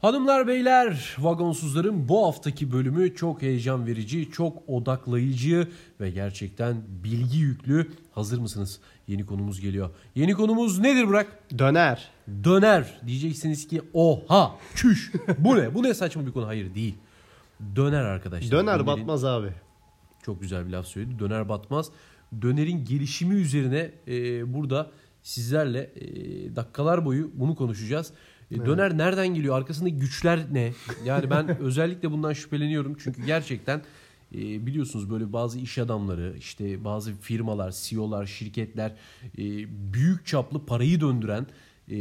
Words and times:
Hanımlar 0.00 0.46
beyler 0.46 1.16
vagonsuzların 1.18 2.08
bu 2.08 2.26
haftaki 2.26 2.72
bölümü 2.72 3.14
çok 3.14 3.42
heyecan 3.42 3.86
verici, 3.86 4.30
çok 4.30 4.68
odaklayıcı 4.68 5.68
ve 6.00 6.10
gerçekten 6.10 6.76
bilgi 7.04 7.38
yüklü. 7.38 7.90
Hazır 8.12 8.38
mısınız? 8.38 8.80
Yeni 9.08 9.26
konumuz 9.26 9.60
geliyor. 9.60 9.90
Yeni 10.14 10.34
konumuz 10.34 10.78
nedir 10.78 11.08
Burak? 11.08 11.26
Döner. 11.58 12.08
Döner. 12.44 13.00
Diyeceksiniz 13.06 13.68
ki 13.68 13.82
oha 13.92 14.54
çüş 14.74 15.12
bu 15.38 15.56
ne? 15.56 15.74
Bu 15.74 15.82
ne 15.82 15.94
saçma 15.94 16.26
bir 16.26 16.32
konu? 16.32 16.46
Hayır 16.46 16.74
değil. 16.74 16.94
Döner 17.76 18.02
arkadaşlar. 18.02 18.50
Döner 18.50 18.74
Dönerin- 18.78 18.86
batmaz 18.86 19.24
abi. 19.24 19.48
Çok 20.22 20.40
güzel 20.40 20.66
bir 20.66 20.70
laf 20.72 20.86
söyledi. 20.86 21.18
Döner 21.18 21.48
batmaz. 21.48 21.90
Dönerin 22.42 22.84
gelişimi 22.84 23.34
üzerine 23.34 23.90
e, 24.08 24.54
burada 24.54 24.90
sizlerle 25.22 25.80
e, 25.96 26.06
dakikalar 26.56 27.04
boyu 27.04 27.30
bunu 27.34 27.54
konuşacağız. 27.54 28.12
E, 28.50 28.66
Döner 28.66 28.98
nereden 28.98 29.28
geliyor? 29.28 29.56
Arkasındaki 29.56 29.96
güçler 29.96 30.40
ne? 30.52 30.72
Yani 31.04 31.30
ben 31.30 31.58
özellikle 31.60 32.10
bundan 32.10 32.32
şüpheleniyorum. 32.32 32.96
Çünkü 32.98 33.26
gerçekten 33.26 33.82
e, 34.34 34.66
biliyorsunuz 34.66 35.10
böyle 35.10 35.32
bazı 35.32 35.58
iş 35.58 35.78
adamları, 35.78 36.34
işte 36.38 36.84
bazı 36.84 37.14
firmalar, 37.14 37.74
CEO'lar, 37.82 38.26
şirketler 38.26 38.90
e, 39.38 39.44
büyük 39.92 40.26
çaplı 40.26 40.66
parayı 40.66 41.00
döndüren 41.00 41.46
e, 41.88 41.96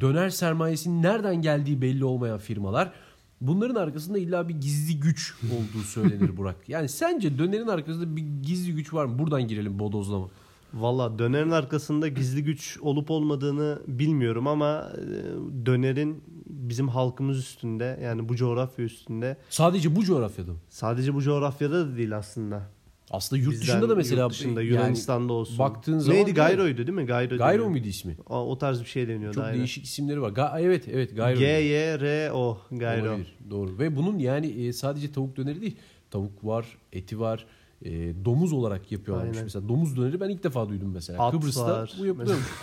döner 0.00 0.30
sermayesinin 0.30 1.02
nereden 1.02 1.42
geldiği 1.42 1.82
belli 1.82 2.04
olmayan 2.04 2.38
firmalar 2.38 2.92
Bunların 3.40 3.74
arkasında 3.74 4.18
illa 4.18 4.48
bir 4.48 4.54
gizli 4.54 5.00
güç 5.00 5.34
olduğu 5.44 5.82
söylenir 5.82 6.36
Burak. 6.36 6.68
Yani 6.68 6.88
sence 6.88 7.38
dönerin 7.38 7.66
arkasında 7.66 8.16
bir 8.16 8.22
gizli 8.42 8.74
güç 8.74 8.94
var 8.94 9.04
mı? 9.04 9.18
Buradan 9.18 9.48
girelim 9.48 9.78
bodozlama. 9.78 10.28
Valla 10.74 11.18
dönerin 11.18 11.50
arkasında 11.50 12.08
gizli 12.08 12.44
güç 12.44 12.78
olup 12.82 13.10
olmadığını 13.10 13.78
bilmiyorum 13.86 14.46
ama 14.46 14.92
e, 14.96 15.66
dönerin 15.66 16.22
bizim 16.46 16.88
halkımız 16.88 17.38
üstünde 17.38 18.00
yani 18.02 18.28
bu 18.28 18.36
coğrafya 18.36 18.84
üstünde 18.84 19.36
Sadece 19.50 19.96
bu 19.96 20.04
coğrafyada 20.04 20.52
mı? 20.52 20.58
sadece 20.68 21.14
bu 21.14 21.22
coğrafyada 21.22 21.86
da 21.92 21.96
değil 21.96 22.16
aslında. 22.16 22.62
Aslında 23.10 23.42
yurt 23.42 23.52
Bizden, 23.52 23.66
dışında 23.66 23.88
da 23.88 23.94
mesela 23.94 24.22
yurt 24.22 24.32
dışında 24.32 24.62
yani 24.62 24.72
Yunanistan'da 24.72 25.32
olsun. 25.32 25.58
baktığın 25.58 25.98
zaman 25.98 26.18
Neydi? 26.20 26.34
Gayro'ydu 26.34 26.76
değil 26.86 26.98
mi? 26.98 27.06
Gayro, 27.06 27.36
Gayro 27.38 27.52
deniyor. 27.52 27.68
muydu 27.70 27.88
ismi? 27.88 28.16
O, 28.28 28.36
o 28.36 28.58
tarz 28.58 28.80
bir 28.80 28.86
şey 28.86 29.08
deniyordu 29.08 29.34
Çok 29.34 29.44
aynen. 29.44 29.58
değişik 29.58 29.84
isimleri 29.84 30.22
var. 30.22 30.30
Ga- 30.30 30.60
evet 30.60 30.88
evet 30.92 31.16
Gayro. 31.16 31.38
G 31.38 31.44
Y 31.46 32.00
R 32.00 32.30
O 32.32 32.58
Gayro. 32.70 33.08
Olabilir, 33.08 33.36
Doğru. 33.50 33.78
Ve 33.78 33.96
bunun 33.96 34.18
yani 34.18 34.46
e, 34.46 34.72
sadece 34.72 35.12
tavuk 35.12 35.36
döneri 35.36 35.60
değil. 35.60 35.76
Tavuk 36.10 36.44
var, 36.44 36.66
eti 36.92 37.20
var. 37.20 37.46
E, 37.84 38.24
domuz 38.24 38.52
olarak 38.52 38.92
yapıyorlarmış 38.92 39.36
Aynen. 39.36 39.44
mesela. 39.44 39.68
Domuz 39.68 39.96
döneri 39.96 40.20
ben 40.20 40.28
ilk 40.28 40.44
defa 40.44 40.68
duydum 40.68 40.90
mesela. 40.94 41.26
At 41.26 41.32
Kıbrıs'ta 41.32 41.66
var. 41.66 41.94
bu 41.98 42.06
yapılıyormuş. 42.06 42.46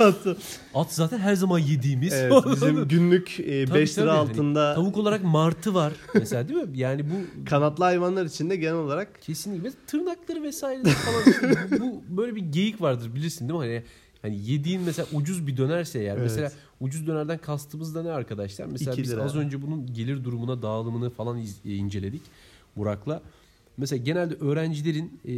At. 0.00 0.26
At 0.74 0.92
zaten 0.92 1.18
her 1.18 1.34
zaman 1.34 1.58
yediğimiz. 1.58 2.12
Evet, 2.12 2.32
bizim 2.52 2.88
günlük 2.88 3.38
5 3.38 3.66
Tabii, 3.68 3.78
lira 3.78 3.94
tabii. 3.94 4.08
Hani 4.08 4.10
altında 4.30 4.74
tavuk 4.74 4.96
olarak 4.96 5.24
martı 5.24 5.74
var 5.74 5.92
mesela 6.14 6.48
değil 6.48 6.60
mi? 6.60 6.78
Yani 6.78 7.04
bu 7.10 7.44
kanatlı 7.50 7.84
hayvanlar 7.84 8.24
içinde 8.26 8.56
genel 8.56 8.74
olarak 8.74 9.22
kesinlikle 9.22 9.70
tırnakları 9.86 10.42
vesaire 10.42 10.82
falan 10.84 11.50
bu, 11.70 11.84
bu 12.10 12.16
böyle 12.16 12.34
bir 12.36 12.40
geyik 12.52 12.80
vardır 12.80 13.14
bilirsin 13.14 13.48
değil 13.48 13.60
mi? 13.60 13.66
Hani 13.66 13.82
hani 14.22 14.50
yediğin 14.50 14.80
mesela 14.80 15.06
ucuz 15.12 15.46
bir 15.46 15.56
dönerse 15.56 15.98
eğer 15.98 16.12
Evet. 16.12 16.22
mesela 16.22 16.52
ucuz 16.80 17.06
dönerden 17.06 17.38
kastımız 17.38 17.94
da 17.94 18.02
ne 18.02 18.10
arkadaşlar? 18.10 18.66
Mesela 18.66 18.96
biz 18.96 19.14
az 19.14 19.36
önce 19.36 19.62
bunun 19.62 19.94
gelir 19.94 20.24
durumuna 20.24 20.62
dağılımını 20.62 21.10
falan 21.10 21.38
e, 21.64 21.74
inceledik 21.74 22.22
Burak'la. 22.76 23.22
Mesela 23.76 24.02
genelde 24.04 24.34
öğrencilerin 24.34 25.20
e, 25.24 25.34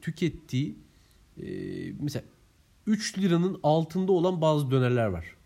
tükettiği 0.00 0.78
e, 1.42 1.46
mesela 2.00 2.24
3 2.86 3.18
liranın 3.18 3.60
altında 3.62 4.12
olan 4.12 4.40
bazı 4.40 4.70
dönerler 4.70 5.06
var. 5.06 5.36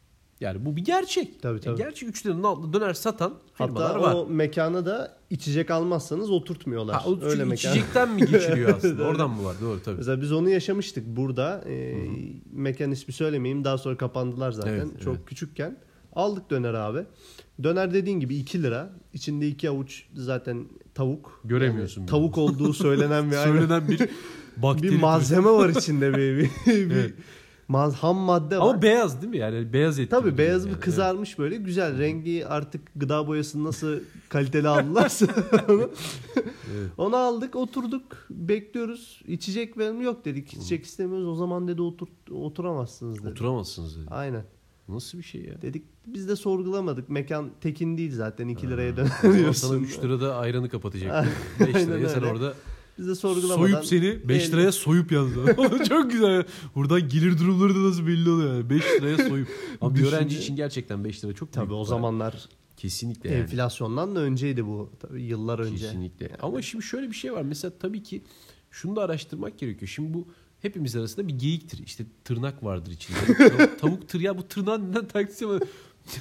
Yani 0.41 0.65
bu 0.67 0.77
bir 0.77 0.85
gerçek. 0.85 1.43
Tabii, 1.43 1.61
tabii. 1.61 1.75
E, 1.81 1.85
gerçek 1.85 2.09
3 2.09 2.27
liranın 2.27 2.43
altında 2.43 2.81
döner 2.81 2.95
satan 2.95 3.35
firmalar 3.55 3.87
hatta 3.93 4.01
var. 4.01 4.15
o 4.15 4.27
mekana 4.27 4.87
da 4.87 5.17
içecek 5.31 5.71
almazsanız 5.71 6.31
oturtmuyorlar. 6.31 6.97
Ha, 6.97 7.09
o 7.09 7.15
çünkü 7.15 7.27
Öyle 7.27 7.45
mekan. 7.45 7.55
içecekten 7.55 8.11
mi 8.15 8.21
geçiriyor 8.21 8.75
aslında? 8.77 9.03
Oradan 9.03 9.31
mı 9.31 9.45
var? 9.45 9.57
Doğru 9.61 9.83
tabii. 9.83 9.97
Mesela 9.97 10.21
biz 10.21 10.33
onu 10.33 10.49
yaşamıştık 10.51 11.07
burada. 11.07 11.65
Ee, 11.67 11.95
mekan 12.53 12.91
ismi 12.91 13.13
söylemeyeyim. 13.15 13.65
Daha 13.65 13.79
sonra 13.79 13.97
kapandılar 13.97 14.53
zaten. 14.53 14.73
Evet, 14.73 15.01
Çok 15.05 15.17
evet. 15.17 15.27
küçükken. 15.27 15.77
Aldık 16.13 16.51
döner 16.51 16.75
abi. 16.75 17.05
Döner 17.63 17.95
dediğin 17.95 18.21
gibi 18.21 18.37
2 18.37 18.63
lira. 18.63 18.93
İçinde 19.13 19.49
2 19.49 19.71
avuç 19.71 20.07
zaten 20.15 20.67
tavuk. 21.01 21.41
Göremiyorsun 21.45 22.01
Yani 22.01 22.11
tavuk 22.11 22.39
olduğu 22.39 22.73
söylenen 22.73 23.31
bir 23.31 23.37
Söylenen 23.45 23.89
bir 23.89 24.09
bakteri. 24.57 24.93
bir 24.93 25.01
malzeme 25.01 25.51
var 25.51 25.69
içinde 25.69 26.13
bir, 26.13 26.39
bir, 26.39 26.51
bir 26.67 26.91
Evet. 26.97 27.15
maz- 27.69 27.95
ham 27.95 28.17
madde 28.17 28.59
var. 28.59 28.63
Ama 28.71 28.83
beyaz 28.83 29.23
değil 29.23 29.31
mi? 29.31 29.39
Yani 29.39 29.73
beyaz 29.73 29.99
et. 29.99 30.11
Tabii 30.11 30.39
beyaz 30.39 30.67
yani. 30.67 30.81
kızarmış 30.81 31.39
böyle 31.39 31.57
güzel 31.57 31.99
rengi 31.99 32.47
artık 32.47 32.81
gıda 32.97 33.27
boyasını 33.27 33.65
nasıl 33.65 33.99
kaliteli 34.29 34.69
aldılarsa 34.69 35.27
onu, 35.69 35.91
Evet. 36.75 36.91
onu 36.99 37.17
aldık 37.17 37.57
oturduk 37.57 38.03
bekliyoruz 38.31 39.23
içecek 39.27 39.79
verim 39.79 40.01
yok 40.01 40.25
dedik 40.25 40.53
içecek 40.53 40.85
istemiyoruz 40.85 41.29
o 41.29 41.35
zaman 41.35 41.69
dedi 41.69 41.83
otur, 41.83 42.09
oturamazsınız 42.31 43.19
dedi. 43.23 43.29
Oturamazsınız 43.29 43.97
dedi. 43.99 44.07
Aynen 44.11 44.45
Nasıl 44.91 45.19
bir 45.19 45.23
şey 45.23 45.43
ya? 45.45 45.63
dedik 45.63 45.83
biz 46.07 46.29
de 46.29 46.37
sorgulamadık 46.37 47.09
mekan 47.09 47.51
tekin 47.61 47.97
değil 47.99 48.13
zaten 48.15 48.49
2 48.49 48.69
liraya 48.69 48.97
dönüyorsun. 48.97 49.69
sana 49.69 49.79
3 49.81 49.99
lirada 49.99 50.37
ayranı 50.37 50.69
kapatacak. 50.69 51.27
5 51.61 51.75
Aynen 51.75 51.89
liraya 51.89 52.09
sen 52.09 52.23
orada 52.23 52.55
Biz 52.99 53.09
de 53.09 53.15
sorgulamadan 53.15 53.57
soyup 53.57 53.85
seni 53.85 54.29
5 54.29 54.47
el- 54.47 54.53
liraya 54.53 54.73
soyup 54.73 55.13
yazdı. 55.13 55.57
Çok 55.89 56.11
güzel. 56.11 56.45
Buradan 56.75 57.09
gelir 57.09 57.39
durumları 57.39 57.75
da 57.75 57.83
nasıl 57.89 58.07
belli 58.07 58.31
oluyor 58.31 58.55
yani. 58.55 58.71
5 58.71 58.83
liraya 58.85 59.29
soyup. 59.29 59.49
Ama 59.81 59.95
bir 59.95 60.07
öğrenci 60.07 60.39
için 60.39 60.57
gerçekten 60.57 61.05
5 61.05 61.25
lira 61.25 61.33
çok 61.33 61.53
Tabii 61.53 61.73
o 61.75 61.85
zamanlar 61.85 62.49
Kesinlikle 62.77 63.31
yani. 63.31 63.41
enflasyondan 63.43 64.17
da 64.17 64.21
önceydi 64.21 64.67
bu 64.67 64.91
tabii 65.01 65.23
yıllar 65.23 65.59
önce. 65.59 65.87
Kesinlikle. 65.87 66.31
Ama 66.43 66.63
şimdi 66.63 66.85
şöyle 66.85 67.11
bir 67.11 67.15
şey 67.17 67.33
var. 67.33 67.43
Mesela 67.43 67.73
tabii 67.81 68.03
ki 68.03 68.23
şunu 68.71 68.97
da 68.97 69.03
araştırmak 69.03 69.59
gerekiyor. 69.59 69.89
Şimdi 69.89 70.15
bu 70.15 70.29
hepimiz 70.63 70.97
arasında 70.97 71.29
bir 71.29 71.39
geyiktir. 71.39 71.83
İşte 71.87 72.05
tırnak 72.25 72.65
vardır 72.65 72.91
içinde. 72.93 73.19
Tav- 73.39 73.77
Tavuk 73.79 74.09
tır 74.09 74.21
ya 74.21 74.39
bu 74.39 74.49
tırnağın 74.49 74.91
neden 74.91 75.09
taksi 75.09 75.49
var? 75.49 75.63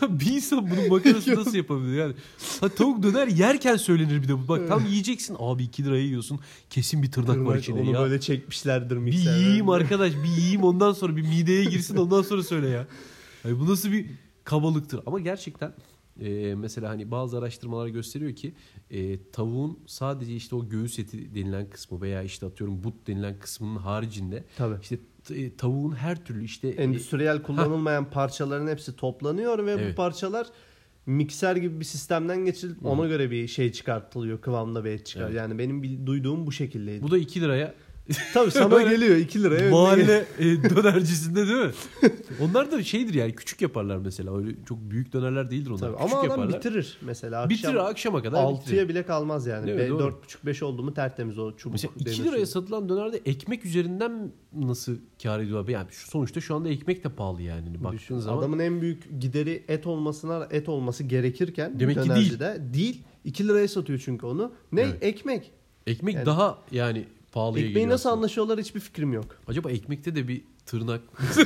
Ya 0.02 0.20
bir 0.20 0.26
insan 0.26 0.70
bunun 0.72 0.90
makarası 0.90 1.36
nasıl 1.36 1.56
yapabilir 1.56 1.98
yani? 1.98 2.14
Ha, 2.62 2.70
tavuk 2.70 3.04
döner 3.04 3.28
yerken 3.28 3.76
söylenir 3.76 4.24
bir 4.24 4.28
de 4.28 4.38
bu. 4.38 4.48
Bak 4.48 4.68
tam 4.68 4.86
yiyeceksin. 4.86 5.36
Abi 5.40 5.64
2 5.64 5.84
liraya 5.86 6.04
yiyorsun. 6.04 6.40
Kesin 6.70 7.04
bir 7.04 7.12
tırnak, 7.12 7.30
var 7.30 7.36
Tırnak, 7.46 7.60
içinde. 7.60 7.82
onu 7.82 7.92
ya. 7.94 8.00
böyle 8.00 8.20
çekmişlerdir 8.20 8.96
bir 8.96 9.02
mikserden. 9.02 9.40
yiyeyim 9.40 9.70
arkadaş 9.70 10.14
bir 10.14 10.30
yiyeyim 10.38 10.64
ondan 10.64 10.94
sonra 10.94 11.16
bir 11.16 11.22
mideye 11.22 11.64
girsin 11.64 11.98
ondan 11.98 12.22
sonra 12.22 12.44
söyle 12.44 12.70
ya. 12.70 12.88
Hani 13.44 13.60
bu 13.60 13.70
nasıl 13.72 13.92
bir 13.92 14.06
kabalıktır 14.44 15.00
ama 15.06 15.20
gerçekten 15.20 15.74
e, 16.22 16.56
mesela 16.56 16.90
hani 16.90 17.12
bazı 17.12 17.38
araştırmalar 17.38 17.88
gösteriyor 17.88 18.36
ki 18.36 18.54
e, 18.92 19.32
tavuğun 19.32 19.80
sadece 19.86 20.36
işte 20.36 20.56
o 20.56 20.70
göğüs 20.70 21.00
eti 21.00 21.36
denilen 21.36 21.70
kısmı 21.70 22.02
veya 22.02 22.24
işte 22.24 22.46
atıyorum 22.46 22.84
but 22.84 23.08
denilen 23.08 23.40
kısmının 23.40 23.76
haricinde 23.76 24.44
Tabii. 24.58 24.76
işte 24.82 24.98
e, 25.36 25.56
tavuğun 25.56 25.92
her 25.92 26.26
türlü 26.26 26.44
işte 26.44 26.68
e, 26.68 26.72
endüstriyel 26.72 27.42
kullanılmayan 27.42 28.10
parçaların 28.10 28.68
hepsi 28.68 28.96
toplanıyor 28.96 29.66
ve 29.66 29.72
Evet. 29.72 29.92
bu 29.92 29.96
parçalar 29.96 30.48
mikser 31.06 31.56
gibi 31.56 31.80
bir 31.80 31.86
sistemden 31.86 32.46
geçirilip 32.46 32.86
ona 32.86 33.08
göre 33.08 33.32
bir 33.32 33.48
şey 33.48 33.72
çıkartılıyor. 33.72 34.42
Kıvamda 34.42 34.86
bir 34.86 34.90
et 34.90 35.06
çıkar. 35.06 35.26
Evet. 35.26 35.36
Yani 35.36 35.60
benim 35.60 36.06
duyduğum 36.08 36.48
bu 36.48 36.52
şekildeydi. 36.52 37.04
bu 37.04 37.12
da 37.12 37.18
2 37.18 37.42
liraya 37.42 37.74
Tabii 38.34 38.52
sana 38.52 38.82
geliyor 38.84 39.16
2 39.18 39.44
liraya. 39.44 39.70
mahalle 39.72 40.26
e, 40.40 40.44
dönercisinde 40.46 41.48
değil 41.48 41.66
mi? 41.66 41.72
Onlar 42.42 42.72
da 42.72 42.84
şeydir 42.84 43.14
yani 43.14 43.36
küçük 43.36 43.62
yaparlar 43.62 43.98
mesela. 43.98 44.38
Öyle 44.38 44.52
çok 44.70 44.78
büyük 44.82 45.14
dönerler 45.14 45.52
değildir 45.52 45.70
onlar. 45.70 45.80
Tabii. 45.80 45.92
Küçük 45.98 46.12
Ama 46.12 46.20
adam 46.20 46.30
yaparlar. 46.30 46.58
bitirir 46.60 46.98
mesela. 47.02 47.42
Akşam 47.42 47.50
Bitirir 47.50 47.90
akşama 47.90 48.24
kadar 48.24 48.54
bitirir. 48.54 48.78
6'ya 48.78 48.90
bile 48.90 49.04
kalmaz 49.04 49.48
yani. 49.48 49.72
Evet, 49.72 49.90
doğru. 49.90 50.20
4,5-5 50.46 50.64
oldu 50.64 50.84
mu 50.84 50.94
tertemiz 50.94 51.40
o 51.40 51.56
çubuk. 51.56 51.72
Mesela 51.74 51.94
2 52.00 52.06
demir 52.06 52.32
liraya 52.32 52.46
satılan 52.46 52.90
dönerde 52.90 53.22
ekmek 53.26 53.66
üzerinden 53.66 54.32
nasıl 54.54 54.96
kar 55.24 55.40
ediyor? 55.40 55.68
Yani 55.68 55.88
şu 55.92 56.08
sonuçta 56.08 56.42
şu 56.42 56.56
anda 56.56 56.70
ekmek 56.70 57.04
de 57.04 57.10
pahalı 57.10 57.42
yani. 57.42 57.66
Hani 57.66 57.84
Baktığın 57.84 57.98
Düşün, 57.98 58.18
zaman 58.18 58.40
Adamın 58.40 58.60
en 58.60 58.82
büyük 58.82 59.22
gideri 59.22 59.64
et 59.68 59.88
olmasına 59.88 60.48
et 60.52 60.70
olması 60.70 61.04
gerekirken 61.04 61.80
Demek 61.80 62.04
ki 62.04 62.10
dönercide 62.10 62.58
değil. 62.74 63.04
2 63.26 63.48
liraya 63.48 63.68
satıyor 63.68 64.02
çünkü 64.06 64.26
onu. 64.26 64.52
Ne? 64.72 64.82
Evet. 64.82 64.98
Ekmek. 65.02 65.52
ekmek 65.88 66.16
Yani- 66.16 66.26
daha 66.26 66.58
yani 66.72 67.06
pahalıya 67.32 67.60
Ekmeği 67.66 67.74
geliyor 67.74 67.90
nasıl 67.90 68.10
aslında. 68.10 68.20
anlaşıyorlar 68.20 68.60
hiçbir 68.60 68.80
fikrim 68.80 69.14
yok. 69.14 69.26
Acaba 69.48 69.72
ekmekte 69.72 70.16
de 70.16 70.28
bir 70.28 70.42
tırnak. 70.66 71.02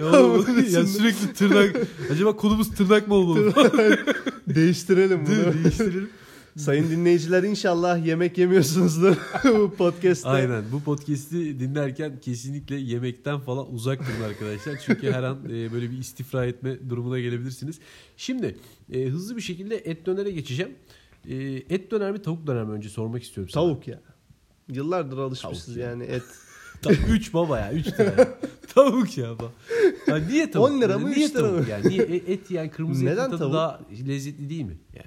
ya, 0.00 0.22
oğlum, 0.22 0.64
ya 0.70 0.86
sürekli 0.86 1.32
tırnak. 1.32 1.76
Acaba 2.12 2.36
konumuz 2.36 2.70
tırnak 2.74 3.08
mı 3.08 3.14
olmalı? 3.14 3.54
Değiştirelim 4.46 5.26
bunu. 5.26 5.64
Değiştirelim. 5.64 6.10
Sayın 6.56 6.90
dinleyiciler 6.90 7.42
inşallah 7.42 8.06
yemek 8.06 8.38
yemiyorsunuzdur 8.38 9.16
bu 9.44 9.74
podcast'te. 9.74 10.28
Aynen. 10.28 10.64
Bu 10.72 10.82
podcast'i 10.82 11.60
dinlerken 11.60 12.20
kesinlikle 12.20 12.76
yemekten 12.76 13.40
falan 13.40 13.74
uzak 13.74 14.00
durun 14.00 14.28
arkadaşlar. 14.28 14.80
Çünkü 14.86 15.12
her 15.12 15.22
an 15.22 15.38
e, 15.44 15.72
böyle 15.72 15.90
bir 15.90 15.98
istifra 15.98 16.46
etme 16.46 16.90
durumuna 16.90 17.18
gelebilirsiniz. 17.18 17.78
Şimdi 18.16 18.56
e, 18.92 19.04
hızlı 19.04 19.36
bir 19.36 19.40
şekilde 19.42 19.76
et 19.76 20.06
dönere 20.06 20.30
geçeceğim. 20.30 20.72
E, 21.28 21.36
et 21.70 21.90
döner 21.90 22.12
mi 22.12 22.22
tavuk 22.22 22.46
döner 22.46 22.64
mi 22.64 22.72
önce 22.72 22.88
sormak 22.88 23.22
istiyorum 23.22 23.50
sana. 23.50 23.64
Tavuk 23.64 23.88
ya. 23.88 24.00
Yıllardır 24.70 25.18
alışmışız 25.18 25.64
Tavuk 25.66 25.78
ya. 25.78 25.88
yani 25.90 26.04
et. 26.04 26.22
Tavuk 26.82 26.98
3 27.10 27.34
baba 27.34 27.58
ya 27.58 27.72
3 27.72 27.86
lira. 27.86 28.02
ya. 28.02 28.38
tavuk 28.74 29.18
ya 29.18 29.28
baba. 29.38 29.52
Ha, 30.08 30.16
niye 30.16 30.50
tavuk? 30.50 30.70
10 30.70 30.80
lira 30.80 30.98
mı, 30.98 31.10
Niye 31.10 31.26
3 31.26 31.34
lira 31.36 31.48
mı? 31.52 31.64
Yani 31.70 31.88
niye 31.88 32.02
e- 32.02 32.32
et 32.32 32.50
yani 32.50 32.70
kırmızı 32.70 33.04
Neden 33.04 33.20
etin 33.22 33.30
tadı 33.30 33.38
tavuk? 33.38 33.54
daha 33.54 33.80
lezzetli 34.08 34.50
değil 34.50 34.62
mi? 34.64 34.78
Yani. 34.94 35.06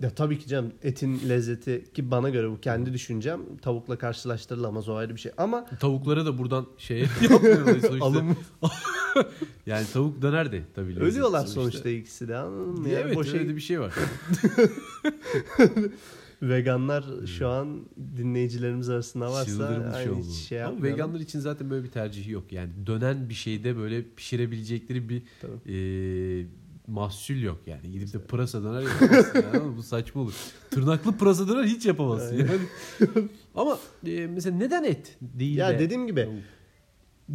Ya 0.00 0.10
tabii 0.10 0.38
ki 0.38 0.48
canım 0.48 0.72
etin 0.82 1.20
lezzeti 1.28 1.84
ki 1.94 2.10
bana 2.10 2.28
göre 2.30 2.50
bu 2.50 2.60
kendi 2.60 2.92
düşüncem 2.92 3.40
tavukla 3.62 3.98
karşılaştırılamaz 3.98 4.88
o 4.88 4.94
ayrı 4.94 5.14
bir 5.14 5.20
şey. 5.20 5.32
Ama 5.36 5.66
Tavuklara 5.80 6.26
da 6.26 6.38
buradan 6.38 6.66
şey 6.78 6.98
yapmıyorlar 7.30 7.80
sonuçta. 7.80 8.04
alım 8.06 8.36
Yani 9.66 9.86
tavuk 9.92 10.22
döner 10.22 10.52
de 10.52 10.62
tabii 10.74 10.96
ölüyorlar 11.00 11.46
sonuçta 11.46 11.88
ikisi 11.88 12.28
de 12.28 12.36
anladın 12.36 12.80
mı? 12.80 12.88
Yani 12.88 13.02
evet 13.06 13.16
boşa- 13.16 13.32
öyle 13.38 13.48
de 13.48 13.56
bir 13.56 13.60
şey 13.60 13.80
var. 13.80 13.94
Veganlar 16.48 17.04
şu 17.26 17.48
an 17.48 17.86
dinleyicilerimiz 18.16 18.88
arasında 18.88 19.32
varsa 19.32 19.66
aynı 19.94 20.18
hiç 20.22 20.32
şey 20.34 20.64
Ama 20.64 20.82
veganlar 20.82 21.20
için 21.20 21.40
zaten 21.40 21.70
böyle 21.70 21.84
bir 21.84 21.90
tercihi 21.90 22.30
yok. 22.30 22.52
Yani 22.52 22.70
dönen 22.86 23.28
bir 23.28 23.34
şeyde 23.34 23.76
böyle 23.76 24.02
pişirebilecekleri 24.16 25.08
bir 25.08 25.22
Tabii. 25.40 25.72
e, 25.72 26.46
mahsul 26.86 27.36
yok 27.36 27.60
yani. 27.66 27.90
Gidip 27.90 28.12
de 28.12 28.18
pırasa 28.18 28.62
döner 28.62 28.82
yapamazsın. 28.82 29.44
yani. 29.52 29.76
Bu 29.76 29.82
saçma 29.82 30.22
olur. 30.22 30.34
Tırnaklı 30.70 31.12
pırasa 31.16 31.48
döner 31.48 31.64
hiç 31.64 31.86
yapamazsın. 31.86 32.36
Yani. 32.38 32.50
Ama 33.54 33.78
e, 34.06 34.26
mesela 34.26 34.56
neden 34.56 34.84
et 34.84 35.16
değil 35.20 35.56
Ya 35.56 35.70
de 35.70 35.78
dediğim 35.78 36.06
gibi? 36.06 36.28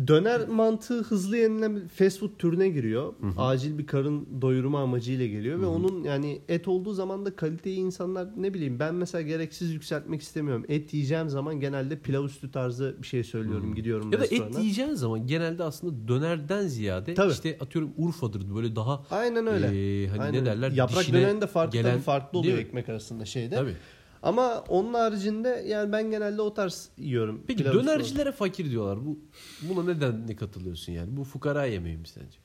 Döner 0.07 0.47
mantığı 0.47 1.01
hızlı 1.03 1.37
yenilen 1.37 1.87
fast 1.87 2.19
food 2.19 2.29
türüne 2.39 2.69
giriyor. 2.69 3.13
Acil 3.37 3.77
bir 3.77 3.87
karın 3.87 4.41
doyurma 4.41 4.81
amacıyla 4.81 5.25
geliyor 5.27 5.61
ve 5.61 5.65
onun 5.65 6.03
yani 6.03 6.41
et 6.49 6.67
olduğu 6.67 6.93
zaman 6.93 7.25
da 7.25 7.35
kaliteyi 7.35 7.77
insanlar 7.77 8.27
ne 8.37 8.53
bileyim 8.53 8.79
ben 8.79 8.95
mesela 8.95 9.21
gereksiz 9.21 9.71
yükseltmek 9.73 10.21
istemiyorum. 10.21 10.65
Et 10.67 10.93
yiyeceğim 10.93 11.29
zaman 11.29 11.59
genelde 11.59 11.99
pilav 11.99 12.25
üstü 12.25 12.51
tarzı 12.51 12.95
bir 13.01 13.07
şey 13.07 13.23
söylüyorum 13.23 13.75
gidiyorum 13.75 14.11
Ya 14.11 14.19
da 14.19 14.25
et 14.25 14.57
yiyeceğin 14.59 14.93
zaman 14.93 15.27
genelde 15.27 15.63
aslında 15.63 16.07
dönerden 16.07 16.67
ziyade 16.67 17.13
Tabii. 17.13 17.31
işte 17.31 17.57
atıyorum 17.61 17.91
Urfa'dır 17.97 18.55
böyle 18.55 18.75
daha 18.75 19.03
Aynen 19.11 19.47
öyle. 19.47 19.65
e, 20.03 20.07
hani 20.07 20.21
Aynen. 20.21 20.41
ne 20.41 20.45
derler 20.45 20.71
Yaprak 20.71 21.11
dönerin 21.13 21.41
de 21.41 21.47
farklı 21.47 21.77
gelen- 21.79 21.99
farklı 21.99 22.39
oluyor 22.39 22.57
ekmek 22.57 22.89
arasında 22.89 23.25
şeyde. 23.25 23.55
Tabii. 23.55 23.75
Ama 24.23 24.63
onun 24.67 24.93
haricinde 24.93 25.63
yani 25.67 25.91
ben 25.91 26.11
genelde 26.11 26.41
o 26.41 26.53
tarz 26.53 26.89
yiyorum. 26.97 27.43
Peki 27.47 27.63
Pilav 27.63 27.73
dönercilere 27.73 28.31
fakir 28.31 28.71
diyorlar. 28.71 29.05
Bu 29.05 29.19
buna 29.61 29.83
neden 29.83 30.27
ne 30.27 30.35
katılıyorsun 30.35 30.91
yani? 30.93 31.17
Bu 31.17 31.23
fukara 31.23 31.65
yemeği 31.65 31.97
mi 31.97 32.07
sence? 32.07 32.37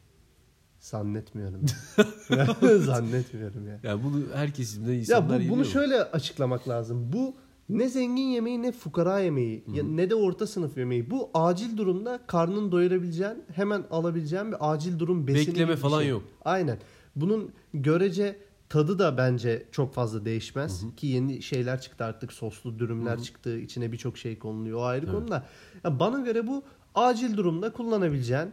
Zannetmiyorum. 0.80 1.60
Zannetmiyorum 2.84 3.68
ya. 3.68 3.80
Yani 3.82 4.02
bunu 4.04 4.22
herkes 4.34 4.86
de 4.86 4.92
Ya 4.92 4.98
insanlar 4.98 5.44
bu, 5.44 5.48
bunu 5.48 5.58
mu? 5.58 5.64
şöyle 5.64 6.02
açıklamak 6.02 6.68
lazım. 6.68 7.12
Bu 7.12 7.34
ne 7.68 7.88
zengin 7.88 8.26
yemeği 8.26 8.62
ne 8.62 8.72
fukara 8.72 9.18
yemeği 9.18 9.64
ya 9.74 9.84
ne 9.84 10.10
de 10.10 10.14
orta 10.14 10.46
sınıf 10.46 10.78
yemeği. 10.78 11.10
Bu 11.10 11.30
acil 11.34 11.76
durumda 11.76 12.20
karnını 12.26 12.72
doyurabileceğin 12.72 13.42
hemen 13.52 13.84
alabileceğin 13.90 14.52
bir 14.52 14.56
acil 14.72 14.98
durum 14.98 15.26
besini 15.26 15.46
Bekleme 15.54 15.76
falan 15.76 16.00
şey. 16.00 16.08
yok. 16.08 16.22
Aynen. 16.44 16.78
Bunun 17.16 17.50
görece 17.74 18.36
tadı 18.68 18.98
da 18.98 19.16
bence 19.18 19.66
çok 19.72 19.94
fazla 19.94 20.24
değişmez 20.24 20.84
ki 20.96 21.06
yeni 21.06 21.42
şeyler 21.42 21.80
çıktı 21.80 22.04
artık 22.04 22.32
soslu 22.32 22.78
dürümler 22.78 23.22
çıktı 23.22 23.58
içine 23.58 23.92
birçok 23.92 24.18
şey 24.18 24.38
konuluyor 24.38 24.78
o 24.78 24.82
ayrı 24.84 25.06
konu 25.06 25.28
da. 25.28 25.46
Ya 25.84 26.00
bana 26.00 26.20
göre 26.20 26.46
bu 26.46 26.62
acil 26.94 27.36
durumda 27.36 27.72
kullanabileceğin 27.72 28.50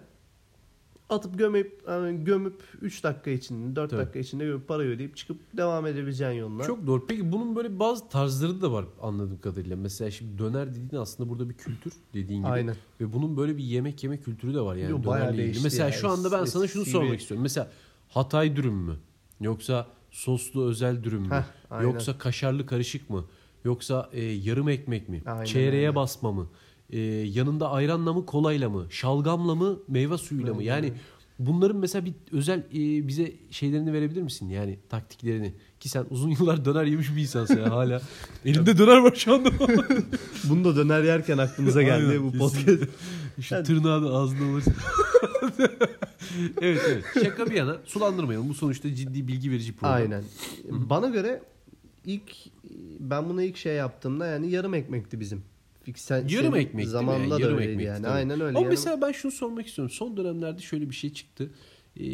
atıp 1.10 1.38
gömüp 1.38 1.84
yani 1.88 2.24
gömüp 2.24 2.62
3 2.82 3.04
dakika 3.04 3.32
içinde 3.32 3.76
4 3.76 3.90
Tabii. 3.90 4.02
dakika 4.02 4.20
içinde 4.20 4.46
gömüp 4.46 4.68
para 4.68 4.84
ödeyip 4.84 5.18
çıkıp 5.18 5.38
devam 5.58 5.88
edebileceğin 5.88 6.40
yollar. 6.40 6.66
Çok 6.68 6.88
doğru. 6.88 7.08
Peki 7.08 7.32
bunun 7.32 7.56
böyle 7.56 7.80
bazı 7.80 8.10
tarzları 8.10 8.62
da 8.62 8.72
var 8.72 8.86
anladığım 9.02 9.42
kadarıyla. 9.42 9.76
Mesela 9.76 10.12
şimdi 10.12 10.40
döner 10.40 10.70
dediğin 10.76 11.02
aslında 11.02 11.30
burada 11.30 11.50
bir 11.50 11.54
kültür 11.54 11.94
dediğin 12.14 12.40
gibi. 12.40 12.52
Aynen. 12.52 12.76
Ve 13.02 13.14
bunun 13.14 13.38
böyle 13.38 13.58
bir 13.58 13.64
yemek 13.64 14.04
yeme 14.04 14.18
kültürü 14.18 14.54
de 14.54 14.62
var 14.62 14.76
yani 14.76 14.92
Yo, 14.92 15.04
dönerle 15.04 15.28
ilgili. 15.30 15.44
değişti 15.44 15.64
Mesela 15.64 15.86
ya. 15.86 15.92
şu 15.92 16.10
anda 16.10 16.32
ben 16.32 16.46
sana 16.46 16.68
şunu 16.68 16.86
sormak 16.86 17.20
istiyorum. 17.20 17.44
Mesela 17.44 17.72
Hatay 18.10 18.56
dürüm 18.56 18.74
mü? 18.76 18.96
Yoksa 19.42 19.88
soslu 20.12 20.66
özel 20.66 21.04
dürüm 21.04 21.22
mü? 21.22 21.30
Heh, 21.30 21.44
aynen. 21.72 21.84
Yoksa 21.90 22.18
kaşarlı 22.18 22.66
karışık 22.66 23.10
mı? 23.10 23.26
Yoksa 23.66 24.10
e, 24.14 24.22
yarım 24.24 24.70
ekmek 24.70 25.10
mi? 25.10 25.22
Aynen 25.26 25.46
Çeyreğe 25.46 25.88
öyle. 25.88 25.96
basma 25.96 26.32
mı? 26.32 26.48
E, 26.90 27.00
yanında 27.00 27.72
ayranla 27.72 28.14
mı 28.14 28.26
kolayla 28.26 28.70
mı? 28.70 28.86
Şalgamla 28.90 29.56
mı 29.56 29.80
meyve 29.88 30.18
suyuyla 30.18 30.54
mı? 30.54 30.60
Aynen 30.60 30.72
Yani 30.72 30.86
öyle. 30.86 30.96
bunların 31.40 31.78
mesela 31.78 32.06
bir 32.06 32.14
özel 32.32 32.60
e, 32.60 33.08
bize 33.08 33.32
şeylerini 33.52 33.94
verebilir 33.94 34.22
misin? 34.22 34.50
Yani 34.50 34.80
taktiklerini. 34.90 35.54
Ki 35.80 35.90
sen 35.90 36.06
uzun 36.10 36.30
yıllar 36.30 36.66
döner 36.66 36.84
yemiş 36.86 37.16
bir 37.16 37.22
insansın 37.22 37.58
ya 37.60 37.72
hala. 37.72 38.02
Elinde 38.46 38.78
döner 38.78 38.98
var 38.98 39.14
şu 39.16 39.34
anda. 39.34 39.50
Bunu 40.50 40.64
da 40.64 40.76
döner 40.76 41.04
yerken 41.04 41.38
aklımıza 41.38 41.82
geldi 41.82 42.08
Aynen, 42.10 42.24
bu 42.34 42.38
podcast. 42.38 42.84
Şu 43.42 43.56
Yani- 43.56 43.66
tırnağı 43.66 44.04
da 44.04 44.08
ağzına 44.10 44.62
evet 46.62 46.82
evet. 46.88 47.04
Şaka 47.24 47.46
bir 47.46 47.56
yana 47.56 47.78
sulandırmayalım. 47.86 48.50
Bu 48.50 48.54
sonuçta 48.54 48.96
ciddi 48.96 49.28
bilgi 49.28 49.52
verici 49.52 49.74
program. 49.76 49.96
Aynen. 49.96 50.24
Bana 50.70 51.08
göre 51.10 51.42
ilk 52.06 52.32
ben 53.00 53.30
bunu 53.30 53.42
ilk 53.44 53.58
şey 53.58 53.76
yaptığımda 53.76 54.26
yani 54.28 54.50
yarım 54.52 54.74
ekmekti 54.74 55.20
bizim. 55.20 55.44
Sen, 55.96 56.28
Yarım 56.28 56.52
senin 56.54 56.66
ekmek? 56.66 56.88
Zamanında 56.88 57.24
Yani 57.24 57.32
da 57.32 57.40
yarım 57.42 57.58
öyleydi 57.58 57.72
ekmek. 57.72 57.86
yani. 57.88 58.02
tabii. 58.02 58.12
Aynen 58.12 58.34
öyle. 58.42 58.44
Ama 58.58 58.60
Yarım- 58.60 58.70
mesela 58.70 59.02
ben 59.02 59.12
şunu 59.12 59.32
sormak 59.32 59.68
istiyorum. 59.68 59.94
Son 59.96 60.18
dönemlerde 60.18 60.62
şöyle 60.62 60.90
bir 60.90 60.96
şey 60.96 61.14
çıktı. 61.14 61.52
Ee, 61.98 62.06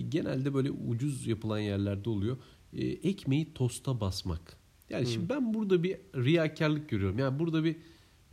genelde 0.00 0.54
böyle 0.54 0.70
ucuz 0.70 1.26
yapılan 1.26 1.58
yerlerde 1.58 2.10
oluyor. 2.10 2.36
Ee, 2.72 2.86
ekmeği 2.86 3.54
tosta 3.54 4.00
basmak. 4.00 4.56
Yani 4.90 5.06
şimdi 5.06 5.28
ben 5.28 5.54
burada 5.54 5.82
bir 5.82 5.96
riyakarlık 6.16 6.88
görüyorum. 6.88 7.18
Yani 7.18 7.38
burada 7.38 7.64
bir 7.64 7.76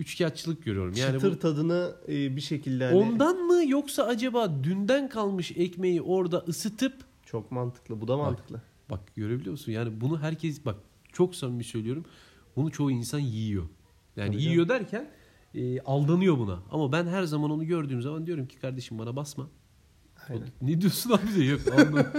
üçkağıtçılık 0.04 0.66
görüyorum. 0.66 0.94
Yani 0.98 1.14
çıtır 1.14 1.32
bu, 1.32 1.40
tadını 1.40 1.96
e, 2.08 2.36
bir 2.36 2.42
şekilde 2.42 2.86
hani 2.86 2.96
ondan 2.96 3.38
mı 3.38 3.64
yoksa 3.68 4.04
acaba 4.04 4.64
dünden 4.64 5.10
kalmış 5.10 5.52
ekmeği 5.52 6.02
orada 6.02 6.38
ısıtıp 6.48 6.94
çok 7.26 7.52
mantıklı. 7.52 8.02
Bu 8.02 8.08
da 8.08 8.18
mantıklı. 8.18 8.62
Bak 8.90 9.16
görebiliyor 9.16 9.52
musun? 9.52 9.72
Yani 9.72 10.02
bunu 10.02 10.20
herkes 10.20 10.66
bak 10.66 10.76
çok 11.14 11.36
samimi 11.36 11.64
söylüyorum. 11.64 12.06
Bunu 12.56 12.72
çoğu 12.72 12.92
insan 12.92 13.20
yiyor. 13.20 13.64
Yani 14.16 14.32
Tabii 14.32 14.44
yiyor 14.44 14.70
derken 14.70 15.10
e, 15.56 15.80
aldanıyor 15.80 16.38
buna. 16.38 16.60
Ama 16.72 16.92
ben 16.92 17.08
her 17.08 17.24
zaman 17.24 17.52
onu 17.52 17.66
gördüğüm 17.66 18.02
zaman 18.02 18.26
diyorum 18.26 18.48
ki 18.48 18.60
kardeşim 18.60 19.00
bana 19.00 19.16
basma. 19.16 19.50
O, 20.30 20.34
Aynen. 20.34 20.48
ne 20.62 20.82
diyorsun 20.82 21.12
abi 21.12 21.36
diyor. 21.36 21.60
Yok. 21.78 22.06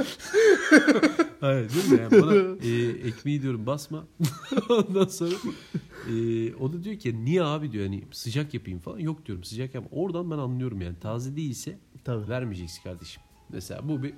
Hayır 1.41 1.71
değil 1.71 1.91
mi? 1.91 2.01
Yani 2.01 2.23
bana 2.23 2.35
e, 2.69 3.09
ekmeği 3.09 3.43
diyorum 3.43 3.67
basma. 3.67 4.07
Ondan 4.69 5.07
sonra 5.07 5.35
e, 6.11 6.55
o 6.55 6.73
da 6.73 6.85
diyor 6.85 6.99
ki 6.99 7.25
niye 7.25 7.43
abi 7.43 7.73
diyor 7.73 7.85
hani 7.85 8.05
sıcak 8.13 8.55
yapayım 8.55 8.79
falan. 8.79 8.99
Yok 8.99 9.27
diyorum 9.27 9.45
sıcak 9.45 9.75
yap. 9.75 9.85
Oradan 9.91 10.31
ben 10.31 10.39
anlıyorum 10.39 10.81
yani 10.81 10.97
taze 11.01 11.37
değilse 11.37 11.79
Tabii. 12.05 12.29
vermeyeceksin 12.29 12.83
kardeşim. 12.83 13.23
Mesela 13.49 13.89
bu 13.89 14.03
bir 14.03 14.15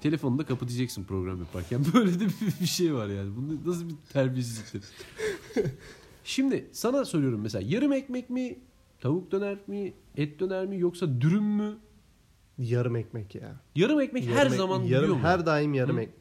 telefonunu 0.00 0.38
da 0.38 0.44
kapatacaksın 0.46 1.04
program 1.04 1.38
yaparken. 1.38 1.84
Böyle 1.94 2.20
de 2.20 2.24
bir, 2.26 2.60
bir 2.60 2.66
şey 2.66 2.94
var 2.94 3.08
yani. 3.08 3.30
Bu 3.36 3.70
nasıl 3.70 3.88
bir 3.88 3.94
terbiyesizliktir. 4.12 4.82
Şimdi 6.24 6.68
sana 6.72 7.04
soruyorum 7.04 7.40
mesela 7.40 7.64
yarım 7.68 7.92
ekmek 7.92 8.30
mi, 8.30 8.58
tavuk 9.00 9.32
döner 9.32 9.58
mi, 9.66 9.92
et 10.16 10.40
döner 10.40 10.66
mi 10.66 10.78
yoksa 10.78 11.20
dürüm 11.20 11.44
mü? 11.44 11.74
Yarım 12.58 12.96
ekmek 12.96 13.34
ya. 13.34 13.60
Yarım 13.76 14.00
ekmek 14.00 14.24
her 14.26 14.30
Yarım 14.36 14.52
ek- 14.52 14.56
zaman 14.56 14.82
yarım, 14.82 15.04
yiyor 15.04 15.16
mu? 15.16 15.22
her 15.22 15.46
daim 15.46 15.74
yarım 15.74 15.96
Hı? 15.96 16.00
ek. 16.00 16.12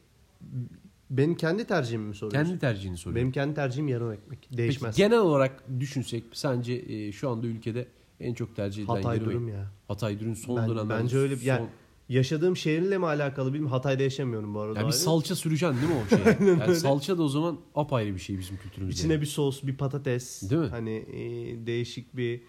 Benim 1.10 1.36
kendi 1.36 1.66
tercihimi 1.68 2.08
mi 2.08 2.16
soruyorsun? 2.16 2.46
Kendi 2.50 2.60
tercihini 2.60 2.98
soruyorum. 2.98 3.16
Benim 3.22 3.32
kendi 3.32 3.56
tercihim 3.56 3.88
yarım 3.88 4.12
ekmek. 4.12 4.40
Peki, 4.42 4.58
Değişmez. 4.58 4.96
genel 4.98 5.20
olarak 5.20 5.63
düşünsek 5.80 6.24
sence 6.34 6.74
e, 6.74 7.12
şu 7.12 7.30
anda 7.30 7.48
ülkede 7.48 7.88
en 8.20 8.34
çok 8.34 8.56
tercih 8.56 8.84
edilen 8.84 8.96
Hatay 8.96 9.18
yarım 9.18 9.30
dürüm 9.30 9.48
ekmek- 9.50 9.54
ya. 9.58 9.72
Hatay 9.88 10.20
dürüm 10.20 10.36
son 10.36 10.58
Ben- 10.58 10.70
dönemlerde 10.70 11.04
bence 11.04 11.18
öyle 11.18 11.36
bir- 11.36 11.42
yani 11.46 11.60
son- 11.60 11.70
Yaşadığım 12.10 12.58
şehirle 12.58 12.98
mi 12.98 13.06
alakalı 13.06 13.48
bilmiyorum. 13.54 13.72
Hatay'da 13.72 14.04
yaşamıyorum 14.04 14.54
bu 14.56 14.60
arada. 14.60 14.80
yani 14.80 14.88
bir 14.88 14.94
salça 14.94 15.36
süreceksin 15.36 15.78
değil 15.82 15.92
mi 15.94 16.00
o 16.06 16.10
şeye? 16.40 16.50
yani 16.50 16.75
salça 16.75 17.18
da 17.18 17.24
o 17.24 17.28
zaman 17.28 17.60
apayrı 17.75 18.13
bir 18.16 18.20
şey 18.20 18.40
bizim 18.40 18.58
kültürümüzde. 18.58 19.00
İçine 19.00 19.22
bir 19.22 19.25
sos, 19.25 19.63
bir 19.63 19.78
patates. 19.78 20.50
Değil 20.50 20.62
mi? 20.62 20.68
Hani 20.68 20.92
e, 20.92 21.20
değişik 21.68 22.18
bir... 22.18 22.42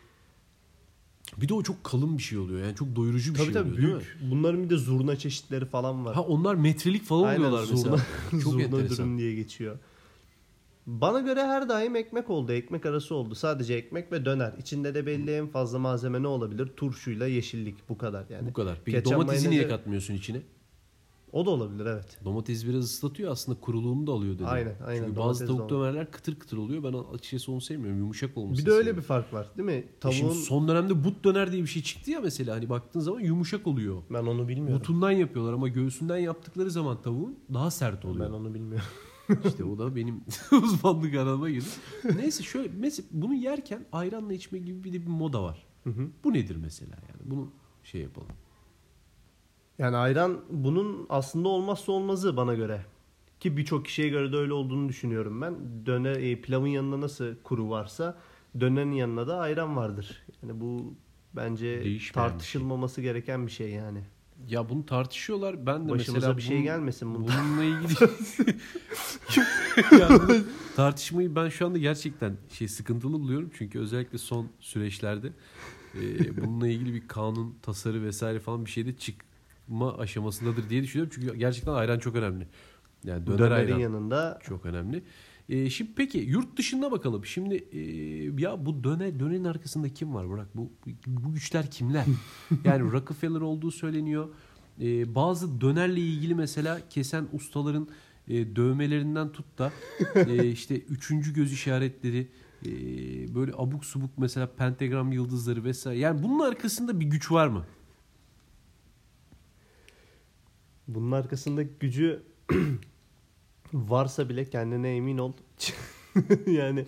Bir 1.40 1.48
de 1.48 1.54
o 1.54 1.62
çok 1.62 1.84
kalın 1.84 2.18
bir 2.18 2.22
şey 2.22 2.38
oluyor. 2.38 2.60
Yani 2.66 2.74
çok 2.76 2.96
doyurucu 2.96 3.32
bir 3.32 3.38
Tabii 3.38 3.44
şey 3.46 3.54
tabii 3.54 3.68
oluyor 3.70 3.82
değil 3.82 3.94
mi? 3.94 4.00
büyük. 4.20 4.30
Bunların 4.32 4.62
bir 4.64 4.70
de 4.70 4.76
zurna 4.76 5.16
çeşitleri 5.16 5.66
falan 5.66 6.04
var. 6.04 6.14
Ha 6.14 6.22
onlar 6.22 6.54
metrelik 6.54 7.04
falan 7.04 7.22
Aynen, 7.28 7.38
oluyorlar 7.40 7.62
zurna, 7.62 7.76
mesela. 7.90 8.06
Çok 8.30 8.40
zurna 8.52 8.62
enteresan. 8.62 8.96
dürüm 8.96 9.18
diye 9.18 9.34
geçiyor. 9.34 9.78
Bana 10.86 11.20
göre 11.20 11.42
her 11.44 11.68
daim 11.68 11.96
ekmek 11.96 12.30
oldu. 12.30 12.52
Ekmek 12.52 12.86
arası 12.86 13.14
oldu. 13.14 13.34
Sadece 13.34 13.74
ekmek 13.74 14.12
ve 14.12 14.24
döner. 14.24 14.52
İçinde 14.58 14.94
de 14.94 15.06
belli 15.06 15.30
en 15.30 15.46
fazla 15.46 15.78
malzeme 15.78 16.22
ne 16.22 16.26
olabilir? 16.26 16.66
Turşuyla 16.76 17.26
yeşillik 17.26 17.88
bu 17.88 17.98
kadar 17.98 18.24
yani. 18.30 18.48
Bu 18.48 18.52
kadar. 18.52 18.78
Peki 18.84 18.96
Ketçap, 18.96 19.12
domatesi 19.14 19.50
niye 19.50 19.62
mayonezi- 19.62 19.68
katmıyorsun 19.68 20.14
içine? 20.14 20.42
O 21.34 21.46
da 21.46 21.50
olabilir 21.50 21.86
evet. 21.86 22.18
Domates 22.24 22.66
biraz 22.66 22.84
ıslatıyor 22.84 23.32
aslında 23.32 23.60
kuruluğunu 23.60 24.06
da 24.06 24.12
alıyor 24.12 24.34
dedi. 24.34 24.46
Aynen, 24.46 24.76
aynen. 24.86 25.04
Çünkü 25.04 25.16
Domates 25.16 25.40
bazı 25.40 25.56
tavuk 25.56 25.70
dönerler 25.70 26.10
kıtır 26.10 26.34
kıtır 26.34 26.56
oluyor. 26.56 26.82
Ben 26.82 26.92
açıkçası 27.14 27.52
onu 27.52 27.60
sevmiyorum. 27.60 27.98
Yumuşak 27.98 28.36
olmasını 28.36 28.66
Bir 28.66 28.70
de 28.70 28.74
öyle 28.74 28.96
bir 28.96 29.02
fark 29.02 29.32
var 29.32 29.50
değil 29.56 29.66
mi? 29.66 29.72
E 29.72 29.98
Tavuğun 30.00 30.14
Şimdi 30.14 30.34
son 30.34 30.68
dönemde 30.68 31.04
but 31.04 31.24
döner 31.24 31.52
diye 31.52 31.62
bir 31.62 31.66
şey 31.66 31.82
çıktı 31.82 32.10
ya 32.10 32.20
mesela. 32.20 32.56
Hani 32.56 32.68
baktığın 32.68 33.00
zaman 33.00 33.20
yumuşak 33.20 33.66
oluyor. 33.66 34.02
ben 34.10 34.26
onu 34.26 34.48
bilmiyorum. 34.48 34.80
Butundan 34.80 35.10
yapıyorlar 35.10 35.52
ama 35.52 35.68
göğsünden 35.68 36.18
yaptıkları 36.18 36.70
zaman 36.70 37.02
tavuğun 37.02 37.38
daha 37.54 37.70
sert 37.70 38.04
oluyor. 38.04 38.26
Ben 38.26 38.34
onu 38.34 38.54
bilmiyorum. 38.54 38.86
İşte 39.44 39.64
o 39.64 39.78
da 39.78 39.96
benim 39.96 40.24
uzmanlık 40.62 41.14
alanıma 41.14 41.50
girdi. 41.50 41.66
Neyse 42.16 42.42
şöyle 42.42 42.70
mesela 42.78 43.06
bunu 43.10 43.34
yerken 43.34 43.86
ayranla 43.92 44.32
içme 44.32 44.58
gibi 44.58 44.84
bir 44.84 44.92
de 44.92 45.02
bir 45.02 45.10
moda 45.10 45.42
var. 45.42 45.66
Hı 45.84 45.90
hı. 45.90 46.08
Bu 46.24 46.32
nedir 46.32 46.56
mesela 46.56 46.96
yani? 47.08 47.30
Bunu 47.30 47.48
şey 47.84 48.00
yapalım. 48.00 48.28
Yani 49.78 49.96
ayran 49.96 50.40
bunun 50.50 51.06
aslında 51.08 51.48
olmazsa 51.48 51.92
olmazı 51.92 52.36
bana 52.36 52.54
göre. 52.54 52.84
Ki 53.40 53.56
birçok 53.56 53.84
kişiye 53.84 54.08
göre 54.08 54.32
de 54.32 54.36
öyle 54.36 54.52
olduğunu 54.52 54.88
düşünüyorum 54.88 55.40
ben. 55.40 55.54
Döner 55.86 56.16
e, 56.16 56.40
pilavın 56.40 56.66
yanında 56.66 57.00
nasıl 57.00 57.34
kuru 57.44 57.70
varsa 57.70 58.18
dönerin 58.60 58.92
yanında 58.92 59.26
da 59.28 59.38
ayran 59.38 59.76
vardır. 59.76 60.22
Yani 60.42 60.60
bu 60.60 60.94
bence 61.36 61.84
Değişmeyen 61.84 62.28
bir 62.28 62.32
tartışılmaması 62.32 63.00
gereken 63.00 63.46
bir 63.46 63.52
şey 63.52 63.70
yani. 63.70 64.00
Ya 64.48 64.68
bunu 64.68 64.86
tartışıyorlar. 64.86 65.66
Ben 65.66 65.88
de 65.88 65.92
Başımıza 65.92 66.12
mesela 66.12 66.36
bir 66.36 66.42
şey 66.42 66.56
bunun- 66.56 66.64
gelmesin 66.64 67.14
bundan. 67.14 67.34
Bununla 67.44 67.64
ilgili 67.64 67.94
yani 70.00 70.42
tartışmayı 70.76 71.36
ben 71.36 71.48
şu 71.48 71.66
anda 71.66 71.78
gerçekten 71.78 72.36
şey 72.50 72.68
sıkıntılı 72.68 73.12
buluyorum. 73.12 73.50
Çünkü 73.58 73.78
özellikle 73.78 74.18
son 74.18 74.48
süreçlerde 74.60 75.32
e, 75.94 76.36
bununla 76.44 76.68
ilgili 76.68 76.94
bir 76.94 77.08
kanun, 77.08 77.54
tasarı 77.62 78.02
vesaire 78.02 78.40
falan 78.40 78.64
bir 78.64 78.70
şeyde 78.70 78.96
çıkma 79.64 79.98
aşamasındadır 79.98 80.70
diye 80.70 80.82
düşünüyorum. 80.82 81.12
Çünkü 81.14 81.36
gerçekten 81.36 81.72
ayran 81.72 81.98
çok 81.98 82.16
önemli. 82.16 82.46
Yani 83.04 83.26
döner 83.26 83.38
Dönerin 83.38 83.54
ayran 83.54 83.78
yanında 83.78 84.38
çok 84.42 84.66
önemli. 84.66 85.02
E, 85.48 85.70
şimdi 85.70 85.90
peki 85.96 86.18
yurt 86.18 86.56
dışında 86.56 86.90
bakalım. 86.90 87.24
Şimdi 87.24 87.54
e, 87.54 87.80
ya 88.42 88.66
bu 88.66 88.84
döne 88.84 89.20
dönerin 89.20 89.44
arkasında 89.44 89.88
kim 89.88 90.14
var 90.14 90.28
Burak? 90.28 90.56
Bu 90.56 90.72
bu 91.06 91.34
güçler 91.34 91.70
kimler? 91.70 92.04
yani 92.64 92.92
Rockefeller 92.92 93.40
olduğu 93.40 93.70
söyleniyor. 93.70 94.28
E, 94.80 95.14
bazı 95.14 95.60
dönerle 95.60 96.00
ilgili 96.00 96.34
mesela 96.34 96.80
kesen 96.90 97.28
ustaların 97.32 97.88
e, 98.28 98.56
dövmelerinden 98.56 99.32
tut 99.32 99.58
da 99.58 99.72
e, 100.14 100.46
işte 100.46 100.76
üçüncü 100.76 101.34
göz 101.34 101.52
işaretleri 101.52 102.28
e, 102.66 102.70
böyle 103.34 103.52
abuk 103.56 103.84
subuk 103.84 104.10
mesela 104.18 104.46
pentagram 104.46 105.12
yıldızları 105.12 105.64
vesaire. 105.64 105.98
Yani 105.98 106.22
bunun 106.22 106.40
arkasında 106.40 107.00
bir 107.00 107.06
güç 107.06 107.32
var 107.32 107.48
mı? 107.48 107.64
Bunun 110.88 111.12
arkasında 111.12 111.62
gücü 111.62 112.22
varsa 113.72 114.28
bile 114.28 114.44
kendine 114.44 114.96
emin 114.96 115.18
ol. 115.18 115.32
yani 116.46 116.86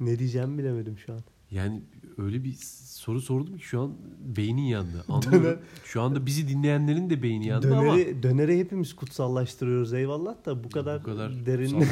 ne 0.00 0.18
diyeceğimi 0.18 0.58
bilemedim 0.58 0.98
şu 0.98 1.12
an. 1.12 1.20
Yani 1.50 1.82
öyle 2.18 2.44
bir 2.44 2.52
soru 2.84 3.20
sordum 3.20 3.56
ki 3.56 3.64
şu 3.64 3.80
an 3.80 3.94
beynin 4.20 4.62
yandı. 4.62 5.04
Anlıyorum. 5.08 5.60
şu 5.84 6.02
anda 6.02 6.26
bizi 6.26 6.48
dinleyenlerin 6.48 7.10
de 7.10 7.22
beyni 7.22 7.46
yandı 7.46 7.76
ama 7.76 7.82
Döneri, 7.82 8.22
döneri 8.22 8.58
hepimiz 8.58 8.96
kutsallaştırıyoruz 8.96 9.92
eyvallah 9.94 10.46
da 10.46 10.64
bu 10.64 10.68
kadar, 10.68 11.00
bu 11.00 11.04
kadar 11.04 11.46
derin 11.46 11.76
mı? 11.76 11.84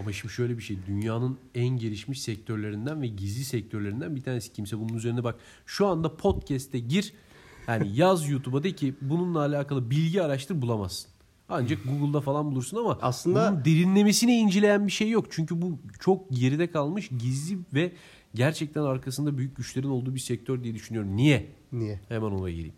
Ama 0.00 0.12
şimdi 0.12 0.34
şöyle 0.34 0.58
bir 0.58 0.62
şey. 0.62 0.76
Dünyanın 0.86 1.38
en 1.54 1.68
gelişmiş 1.68 2.22
sektörlerinden 2.22 3.02
ve 3.02 3.06
gizli 3.06 3.44
sektörlerinden 3.44 4.16
bir 4.16 4.22
tanesi. 4.22 4.52
Kimse 4.52 4.78
bunun 4.78 4.94
üzerine 4.94 5.24
bak. 5.24 5.36
Şu 5.66 5.86
anda 5.86 6.16
podcast'e 6.16 6.78
gir. 6.78 7.12
Yani 7.68 7.96
yaz 7.96 8.28
YouTube'a 8.28 8.62
de 8.62 8.72
ki 8.72 8.94
bununla 9.00 9.38
alakalı 9.40 9.90
bilgi 9.90 10.22
araştır 10.22 10.62
bulamazsın. 10.62 11.10
Ancak 11.48 11.84
Google'da 11.84 12.20
falan 12.20 12.50
bulursun 12.50 12.76
ama 12.76 12.98
Aslında- 13.02 13.52
bunun 13.52 13.64
derinlemesine 13.64 14.38
inceleyen 14.38 14.86
bir 14.86 14.92
şey 14.92 15.10
yok. 15.10 15.26
Çünkü 15.30 15.62
bu 15.62 15.78
çok 16.00 16.30
geride 16.30 16.70
kalmış, 16.70 17.08
gizli 17.18 17.58
ve 17.74 17.92
gerçekten 18.34 18.82
arkasında 18.82 19.38
büyük 19.38 19.56
güçlerin 19.56 19.88
olduğu 19.88 20.14
bir 20.14 20.20
sektör 20.20 20.64
diye 20.64 20.74
düşünüyorum. 20.74 21.16
Niye? 21.16 21.46
Niye? 21.72 22.00
Hemen 22.08 22.30
ona 22.30 22.50
geleyim. 22.50 22.74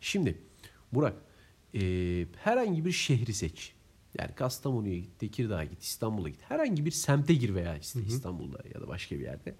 Şimdi 0.00 0.38
Burak 0.92 1.14
e, 1.74 1.80
herhangi 2.44 2.84
bir 2.84 2.92
şehri 2.92 3.34
seç. 3.34 3.72
Yani 4.18 4.34
Kastamonu'ya 4.34 4.98
git, 4.98 5.18
Tekirdağ'a 5.18 5.64
git, 5.64 5.82
İstanbul'a 5.82 6.28
git. 6.28 6.40
Herhangi 6.48 6.84
bir 6.84 6.90
semte 6.90 7.34
gir 7.34 7.54
veya 7.54 7.76
işte 7.78 8.00
İstanbul'da 8.06 8.58
ya 8.74 8.80
da 8.80 8.88
başka 8.88 9.16
bir 9.18 9.20
yerde. 9.22 9.54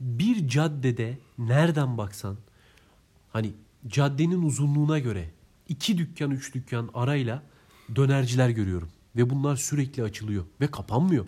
Bir 0.00 0.48
caddede 0.48 1.18
nereden 1.38 1.98
baksan 1.98 2.36
hani 3.30 3.52
caddenin 3.86 4.42
uzunluğuna 4.42 4.98
göre 4.98 5.30
iki 5.68 5.98
dükkan 5.98 6.30
üç 6.30 6.54
dükkan 6.54 6.90
arayla 6.94 7.42
dönerciler 7.96 8.48
görüyorum. 8.48 8.88
Ve 9.16 9.30
bunlar 9.30 9.56
sürekli 9.56 10.02
açılıyor 10.02 10.44
ve 10.60 10.66
kapanmıyor. 10.66 11.26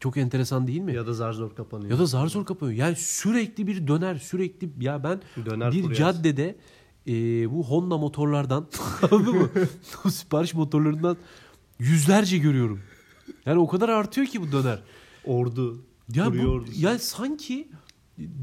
Çok 0.00 0.16
enteresan 0.16 0.66
değil 0.66 0.80
mi? 0.80 0.94
Ya 0.94 1.06
da 1.06 1.12
zar 1.12 1.32
zor 1.32 1.54
kapanıyor. 1.54 1.90
Ya 1.90 1.98
da 1.98 2.06
zar 2.06 2.26
zor 2.26 2.44
kapanıyor. 2.44 2.78
Yani 2.78 2.96
sürekli 2.96 3.66
bir 3.66 3.86
döner 3.86 4.14
sürekli 4.18 4.70
ya 4.80 5.04
ben 5.04 5.20
Döner 5.46 5.72
bir 5.72 5.82
furyası. 5.82 5.98
caddede 6.00 6.56
e, 7.06 7.12
bu 7.50 7.64
Honda 7.64 7.98
motorlardan 7.98 8.66
anladın 9.10 9.36
mı? 9.36 9.48
sipariş 10.10 10.54
motorlarından 10.54 11.16
yüzlerce 11.78 12.38
görüyorum. 12.38 12.80
Yani 13.46 13.58
o 13.58 13.68
kadar 13.68 13.88
artıyor 13.88 14.26
ki 14.26 14.42
bu 14.42 14.52
döner. 14.52 14.82
Ordu. 15.24 15.84
Ya 16.14 16.32
bu, 16.32 16.64
yani 16.76 16.98
sanki 16.98 17.68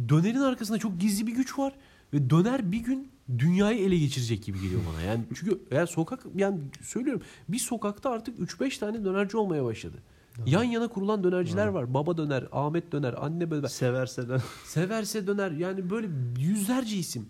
dönerin 0.09 0.39
arkasında 0.39 0.77
çok 0.77 0.99
gizli 0.99 1.27
bir 1.27 1.31
güç 1.31 1.59
var 1.59 1.73
ve 2.13 2.29
döner 2.29 2.71
bir 2.71 2.79
gün 2.79 3.11
dünyayı 3.37 3.79
ele 3.85 3.97
geçirecek 3.97 4.43
gibi 4.43 4.61
geliyor 4.61 4.81
bana. 4.93 5.01
Yani 5.01 5.23
çünkü 5.35 5.59
eğer 5.71 5.85
sokak 5.85 6.25
yani 6.35 6.59
söylüyorum 6.81 7.21
bir 7.49 7.59
sokakta 7.59 8.09
artık 8.09 8.39
3-5 8.39 8.79
tane 8.79 9.05
dönerci 9.05 9.37
olmaya 9.37 9.65
başladı. 9.65 9.97
Yan 10.45 10.63
yana 10.63 10.87
kurulan 10.87 11.23
dönerciler 11.23 11.67
var. 11.67 11.93
Baba 11.93 12.17
döner, 12.17 12.47
Ahmet 12.51 12.91
döner, 12.91 13.15
anne 13.25 13.51
döner. 13.51 13.67
Severse 13.67 14.29
de. 14.29 14.37
Severse 14.65 15.27
döner. 15.27 15.51
Yani 15.51 15.89
böyle 15.89 16.07
yüzlerce 16.39 16.95
isim. 16.97 17.25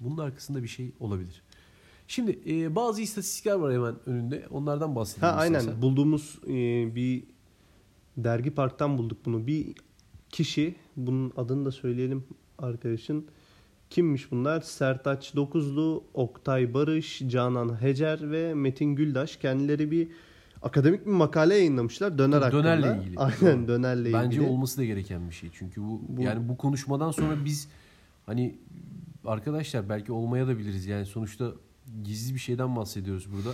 Bunun 0.00 0.18
arkasında 0.18 0.62
bir 0.62 0.68
şey 0.68 0.92
olabilir. 1.00 1.42
Şimdi 2.08 2.38
e, 2.46 2.74
bazı 2.76 3.02
istatistikler 3.02 3.54
var 3.54 3.72
hemen 3.74 3.94
önünde. 4.06 4.46
Onlardan 4.50 4.88
Ha 4.88 4.94
bahsedeyim. 4.96 5.34
aynen 5.38 5.58
istersen. 5.58 5.82
bulduğumuz 5.82 6.38
e, 6.48 6.54
bir 6.94 7.24
dergi 8.16 8.50
parktan 8.50 8.98
bulduk 8.98 9.18
bunu. 9.24 9.46
Bir 9.46 9.66
kişi 10.28 10.74
bunun 10.96 11.32
adını 11.36 11.64
da 11.64 11.72
söyleyelim 11.72 12.24
arkadaşın. 12.58 13.26
Kimmiş 13.90 14.30
bunlar? 14.30 14.60
Sertaç 14.60 15.34
Dokuzlu, 15.36 16.04
Oktay 16.14 16.74
Barış, 16.74 17.22
Canan 17.26 17.80
Hecer 17.82 18.30
ve 18.30 18.54
Metin 18.54 18.96
Güldaş. 18.96 19.36
Kendileri 19.36 19.90
bir 19.90 20.08
akademik 20.62 21.06
bir 21.06 21.10
makale 21.10 21.54
yayınlamışlar 21.54 22.18
döner 22.18 22.42
hakkında. 22.42 22.64
Dönerle 22.64 23.00
ilgili. 23.02 23.18
Aynen 23.18 23.68
dönerle 23.68 24.12
Bence 24.12 24.36
ilgili. 24.36 24.50
olması 24.52 24.78
da 24.78 24.84
gereken 24.84 25.28
bir 25.28 25.34
şey. 25.34 25.50
Çünkü 25.52 25.80
bu, 25.82 26.00
Bu- 26.08 26.22
yani 26.22 26.48
bu 26.48 26.56
konuşmadan 26.56 27.10
sonra 27.10 27.44
biz 27.44 27.68
hani 28.26 28.54
arkadaşlar 29.24 29.88
belki 29.88 30.12
olmaya 30.12 30.46
da 30.48 30.58
biliriz. 30.58 30.86
Yani 30.86 31.06
sonuçta 31.06 31.52
gizli 32.04 32.34
bir 32.34 32.40
şeyden 32.40 32.76
bahsediyoruz 32.76 33.28
burada. 33.32 33.50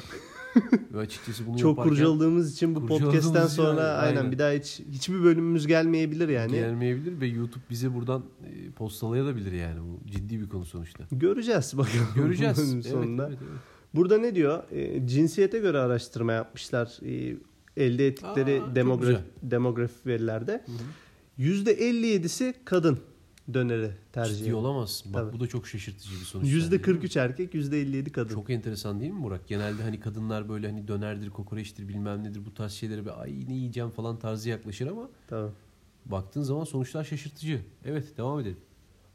Ve 0.92 0.98
açıkçası 1.00 1.46
bunu 1.46 1.58
Çok 1.58 1.70
yaparken 1.70 1.90
kurcaladığımız 1.90 2.52
için 2.52 2.74
bu 2.74 2.86
podcast'ten 2.86 3.46
sonra 3.46 3.82
yani, 3.82 3.90
aynen. 3.90 4.16
aynen. 4.16 4.32
bir 4.32 4.38
daha 4.38 4.50
hiç 4.50 4.80
hiçbir 4.92 5.22
bölümümüz 5.22 5.66
gelmeyebilir 5.66 6.28
yani. 6.28 6.52
gelmeyebilir 6.52 7.20
ve 7.20 7.26
YouTube 7.26 7.64
bize 7.70 7.94
buradan 7.94 8.22
e, 8.44 8.70
postalayabilir 8.70 9.52
yani. 9.52 9.80
Bu 9.80 10.10
ciddi 10.10 10.40
bir 10.40 10.48
konu 10.48 10.64
sonuçta. 10.64 11.04
Göreceğiz 11.12 11.78
bakalım. 11.78 12.08
Göreceğiz. 12.14 12.72
evet, 12.74 12.86
sonunda. 12.86 13.28
evet, 13.28 13.38
evet. 13.42 13.60
Burada 13.94 14.18
ne 14.18 14.34
diyor? 14.34 14.70
E, 14.70 15.06
cinsiyete 15.06 15.58
göre 15.58 15.78
araştırma 15.78 16.32
yapmışlar. 16.32 16.98
E, 17.02 17.36
elde 17.76 18.06
ettikleri 18.06 18.62
Aa, 18.62 18.94
güzel. 18.96 19.20
demografik 19.42 20.06
verilerde. 20.06 20.64
%57'si 21.38 22.54
kadın 22.64 22.98
döneri 23.54 23.90
tercih 24.12 24.38
Ciddi 24.38 24.54
olamazsın. 24.54 25.14
Bak 25.14 25.22
Tabii. 25.22 25.32
bu 25.32 25.40
da 25.40 25.46
çok 25.46 25.66
şaşırtıcı 25.66 26.11
bir 26.20 26.25
sonuç. 26.25 26.49
%43 26.49 27.20
erkek, 27.20 27.54
%57 27.54 28.11
kadın. 28.11 28.34
Çok 28.34 28.50
enteresan 28.50 29.00
değil 29.00 29.12
mi 29.12 29.22
Burak? 29.22 29.49
Genelde 29.49 29.82
hani 29.82 30.00
kadınlar 30.00 30.49
böyle 30.49 30.66
hani 30.66 30.88
dönerdir, 30.88 31.30
kokoreçtir 31.30 31.88
bilmem 31.88 32.25
nedir 32.25 32.40
bu 32.46 32.54
tarz 32.54 32.72
şeylere 32.72 33.04
bir 33.04 33.22
ay 33.22 33.44
ne 33.49 33.54
yiyeceğim 33.54 33.90
falan 33.90 34.18
tarzı 34.18 34.49
yaklaşır 34.49 34.87
ama 34.87 35.08
Tamam. 35.28 35.50
baktığın 36.06 36.42
zaman 36.42 36.64
sonuçlar 36.64 37.04
şaşırtıcı. 37.04 37.61
Evet 37.84 38.16
devam 38.16 38.40
edelim. 38.40 38.58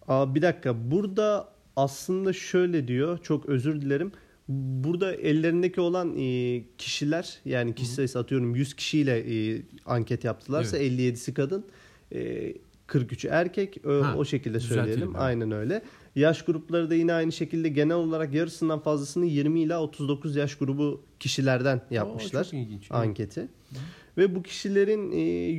Aa, 0.07 0.35
bir 0.35 0.41
dakika. 0.41 0.91
Burada 0.91 1.53
aslında 1.75 2.33
şöyle 2.33 2.87
diyor. 2.87 3.17
Çok 3.23 3.45
özür 3.45 3.81
dilerim. 3.81 4.11
Burada 4.47 5.13
ellerindeki 5.13 5.81
olan 5.81 6.15
e, 6.17 6.63
kişiler 6.77 7.39
yani 7.45 7.75
kişi 7.75 7.91
sayısı 7.91 8.19
atıyorum 8.19 8.55
100 8.55 8.73
kişiyle 8.73 9.19
e, 9.55 9.61
anket 9.85 10.23
yaptılarsa 10.23 10.77
57'si 10.77 11.33
kadın. 11.33 11.65
E, 12.87 12.97
43'ü 12.97 13.27
erkek. 13.29 13.77
Ö- 13.85 14.01
Ha, 14.01 14.15
o 14.17 14.25
şekilde 14.25 14.59
söyleyelim. 14.59 15.07
evet. 15.11 15.15
Aynen 15.21 15.51
öyle. 15.51 15.81
Yaş 16.15 16.41
grupları 16.45 16.89
da 16.89 16.95
yine 16.95 17.13
aynı 17.13 17.31
şekilde 17.31 17.69
genel 17.69 17.95
olarak 17.95 18.33
yarısından 18.33 18.79
fazlasını 18.79 19.25
20 19.25 19.61
ila 19.61 19.81
39 19.83 20.35
yaş 20.35 20.55
grubu 20.55 21.01
kişilerden 21.19 21.81
yapmışlar 21.91 22.41
Aa, 22.41 22.43
çok 22.43 22.53
ilginç. 22.53 22.81
Evet. 22.81 22.91
anketi. 22.91 23.47
Ve 24.17 24.35
bu 24.35 24.43
kişilerin 24.43 25.11
e, 25.11 25.15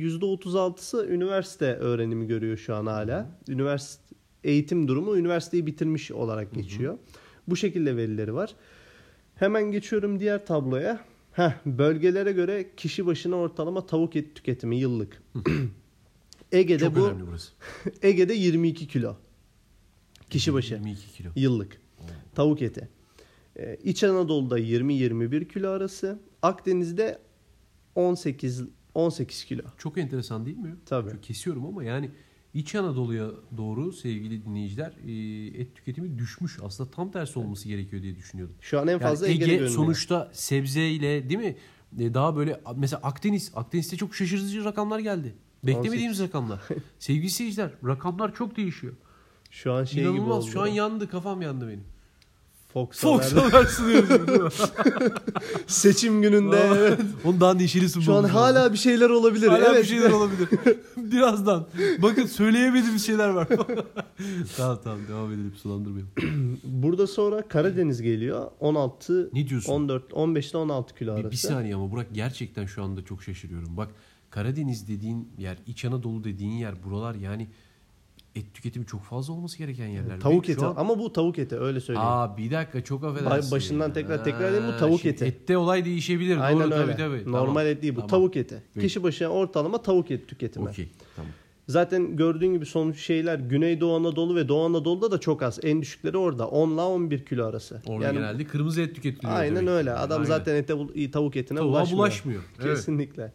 %36'sı 0.07 1.07
üniversite 1.09 1.65
öğrenimi 1.75 2.27
görüyor 2.27 2.57
şu 2.57 2.75
an 2.75 2.85
hala. 2.85 3.29
Üniversite 3.49 4.03
eğitim 4.43 4.87
durumu 4.87 5.17
üniversiteyi 5.17 5.65
bitirmiş 5.67 6.11
olarak 6.11 6.53
geçiyor. 6.53 6.97
Bu 7.47 7.55
şekilde 7.55 7.97
verileri 7.97 8.33
var. 8.33 8.55
Hemen 9.35 9.71
geçiyorum 9.71 10.19
diğer 10.19 10.45
tabloya. 10.45 10.99
Heh, 11.31 11.51
bölgelere 11.65 12.31
göre 12.31 12.65
kişi 12.77 13.05
başına 13.05 13.35
ortalama 13.35 13.85
tavuk 13.85 14.15
eti 14.15 14.33
tüketimi 14.33 14.77
yıllık. 14.79 15.21
Ege'de 16.51 16.83
Çok 16.83 16.95
bu. 16.95 17.35
Ege'de 18.01 18.33
22 18.33 18.87
kilo. 18.87 19.15
Kişi 20.29 20.53
başı 20.53 20.73
22 20.73 21.11
kilo. 21.11 21.29
yıllık 21.35 21.81
tavuk 22.35 22.61
eti. 22.61 22.89
Ee, 23.55 23.77
İç 23.83 24.03
Anadolu'da 24.03 24.59
20-21 24.59 25.47
kilo 25.47 25.69
arası. 25.69 26.19
Akdeniz'de 26.41 27.19
18 27.95 28.63
18 28.93 29.45
kilo. 29.45 29.61
Çok 29.77 29.97
enteresan 29.97 30.45
değil 30.45 30.57
mi? 30.57 30.75
Tabii. 30.85 31.11
Çok 31.11 31.23
kesiyorum 31.23 31.65
ama 31.65 31.83
yani 31.83 32.11
İç 32.53 32.75
Anadolu'ya 32.75 33.29
doğru 33.57 33.93
sevgili 33.93 34.45
dinleyiciler 34.45 34.93
e, 35.07 35.61
et 35.61 35.75
tüketimi 35.75 36.19
düşmüş. 36.19 36.57
Aslında 36.63 36.91
tam 36.91 37.11
tersi 37.11 37.39
olması 37.39 37.67
gerekiyor 37.67 38.01
diye 38.03 38.15
düşünüyordum. 38.15 38.55
Şu 38.61 38.79
an 38.79 38.87
en 38.87 38.99
fazla 38.99 39.27
yani 39.27 39.35
Ege 39.35 39.45
görünüyor. 39.45 39.69
sonuçta 39.69 40.29
sebzeyle 40.33 41.29
değil 41.29 41.39
mi? 41.39 41.55
E, 41.99 42.13
daha 42.13 42.35
böyle 42.35 42.61
mesela 42.75 42.99
Akdeniz. 43.03 43.51
Akdeniz'de 43.55 43.95
çok 43.97 44.15
şaşırtıcı 44.15 44.65
rakamlar 44.65 44.99
geldi. 44.99 45.35
Beklemediğimiz 45.63 46.19
rakamlar. 46.19 46.59
Sevgili 46.99 47.29
seyirciler 47.29 47.71
rakamlar 47.85 48.35
çok 48.35 48.57
değişiyor. 48.57 48.93
Şu 49.51 49.73
an 49.73 49.83
şey 49.83 50.03
gibi 50.03 50.11
İnanılmaz. 50.11 50.43
oldu. 50.43 50.51
Şu 50.51 50.61
an 50.61 50.67
yandı. 50.67 51.09
Kafam 51.09 51.41
yandı 51.41 51.67
benim. 51.67 51.83
Fox, 52.73 52.89
Fox 52.91 53.33
Haber 53.33 53.65
sunuyoruz. 53.65 54.61
seçim 55.67 56.21
gününde 56.21 56.57
evet. 56.57 56.99
Onu 57.25 57.39
daha 57.39 57.53
neşeli 57.53 57.89
sunmamız 57.89 58.05
Şu 58.05 58.13
an 58.13 58.23
lazım. 58.23 58.35
hala 58.35 58.73
bir 58.73 58.77
şeyler 58.77 59.09
olabilir. 59.09 59.47
Hala 59.47 59.65
evet. 59.65 59.83
bir 59.83 59.87
şeyler 59.87 60.09
olabilir. 60.11 60.47
Birazdan. 60.97 61.67
Bakın 61.97 62.25
söyleyemediğimiz 62.25 63.05
şeyler 63.05 63.29
var. 63.29 63.47
tamam 64.57 64.79
tamam 64.83 64.99
devam 65.09 65.29
edelim 65.33 65.53
sulandırmayalım. 65.61 66.11
Burada 66.63 67.07
sonra 67.07 67.47
Karadeniz 67.47 68.01
geliyor. 68.01 68.51
16 68.59 69.29
Ne 69.33 69.49
diyorsun? 69.49 69.73
14 69.73 70.13
15 70.13 70.49
ile 70.51 70.57
16 70.57 70.95
kilo 70.95 71.15
Bir, 71.15 71.21
arası. 71.21 71.31
bir 71.31 71.37
saniye 71.37 71.75
ama 71.75 71.91
Burak 71.91 72.07
gerçekten 72.13 72.65
şu 72.65 72.83
anda 72.83 73.05
çok 73.05 73.23
şaşırıyorum. 73.23 73.77
Bak 73.77 73.89
Karadeniz 74.29 74.87
dediğin 74.87 75.27
yer, 75.37 75.57
İç 75.67 75.85
Anadolu 75.85 76.23
dediğin 76.23 76.51
yer 76.51 76.83
buralar 76.83 77.15
yani 77.15 77.47
et 78.35 78.53
tüketimi 78.53 78.85
çok 78.85 79.01
fazla 79.03 79.33
olması 79.33 79.57
gereken 79.57 79.87
yerler. 79.87 80.19
Tavuk 80.19 80.49
eti 80.49 80.65
an- 80.65 80.75
ama 80.77 80.99
bu 80.99 81.13
tavuk 81.13 81.39
eti 81.39 81.57
öyle 81.57 81.79
söyleyeyim. 81.79 82.09
Aa 82.09 82.37
bir 82.37 82.51
dakika 82.51 82.83
çok 82.83 83.03
affedersin. 83.03 83.47
Ba- 83.49 83.51
başından 83.51 83.87
ya. 83.87 83.93
tekrar 83.93 84.23
tekrar 84.23 84.49
edeyim, 84.49 84.65
bu 84.73 84.77
tavuk 84.79 85.05
eti. 85.05 85.25
Ette 85.25 85.57
olay 85.57 85.85
değişebilir. 85.85 86.37
Aynen 86.37 86.71
Doğru, 86.71 86.73
öyle. 86.79 86.95
Tabii, 86.95 86.97
tabii. 87.21 87.31
Normal 87.31 87.45
Tamam. 87.47 87.67
et 87.67 87.81
değil 87.81 87.93
bu 87.95 87.99
Tamam. 87.99 88.09
tavuk 88.09 88.37
eti. 88.37 88.63
Peki. 88.73 88.87
Kişi 88.87 89.03
başına 89.03 89.27
ortalama 89.27 89.81
tavuk 89.81 90.11
eti 90.11 90.27
tüketimi. 90.27 90.69
Okey 90.69 90.89
tamam. 91.15 91.31
Zaten 91.67 92.15
gördüğün 92.17 92.53
gibi 92.53 92.65
sonuç 92.65 92.99
şeyler 92.99 93.39
Güneydoğu 93.39 93.95
Anadolu 93.95 94.35
ve 94.35 94.47
Doğu 94.47 94.65
Anadolu'da 94.65 95.11
da 95.11 95.19
çok 95.19 95.43
az. 95.43 95.59
En 95.63 95.81
düşükleri 95.81 96.17
orada. 96.17 96.47
10 96.47 96.71
ile 96.71 96.81
11 96.81 97.25
kilo 97.25 97.45
arası. 97.45 97.81
Orada 97.85 98.05
yani, 98.05 98.13
genelde 98.13 98.43
kırmızı 98.45 98.81
et 98.81 98.95
tüketiliyor. 98.95 99.33
Aynen 99.33 99.55
demek 99.55 99.69
öyle. 99.69 99.91
Adam 99.93 100.17
Aynen. 100.21 100.27
zaten 100.27 100.55
ete 100.55 101.11
tavuk 101.11 101.35
etine 101.35 101.57
Tavuğa 101.57 101.71
bulaşmıyor. 101.71 101.97
bulaşmıyor. 101.97 102.41
Evet. 102.59 102.75
Kesinlikle. 102.75 103.33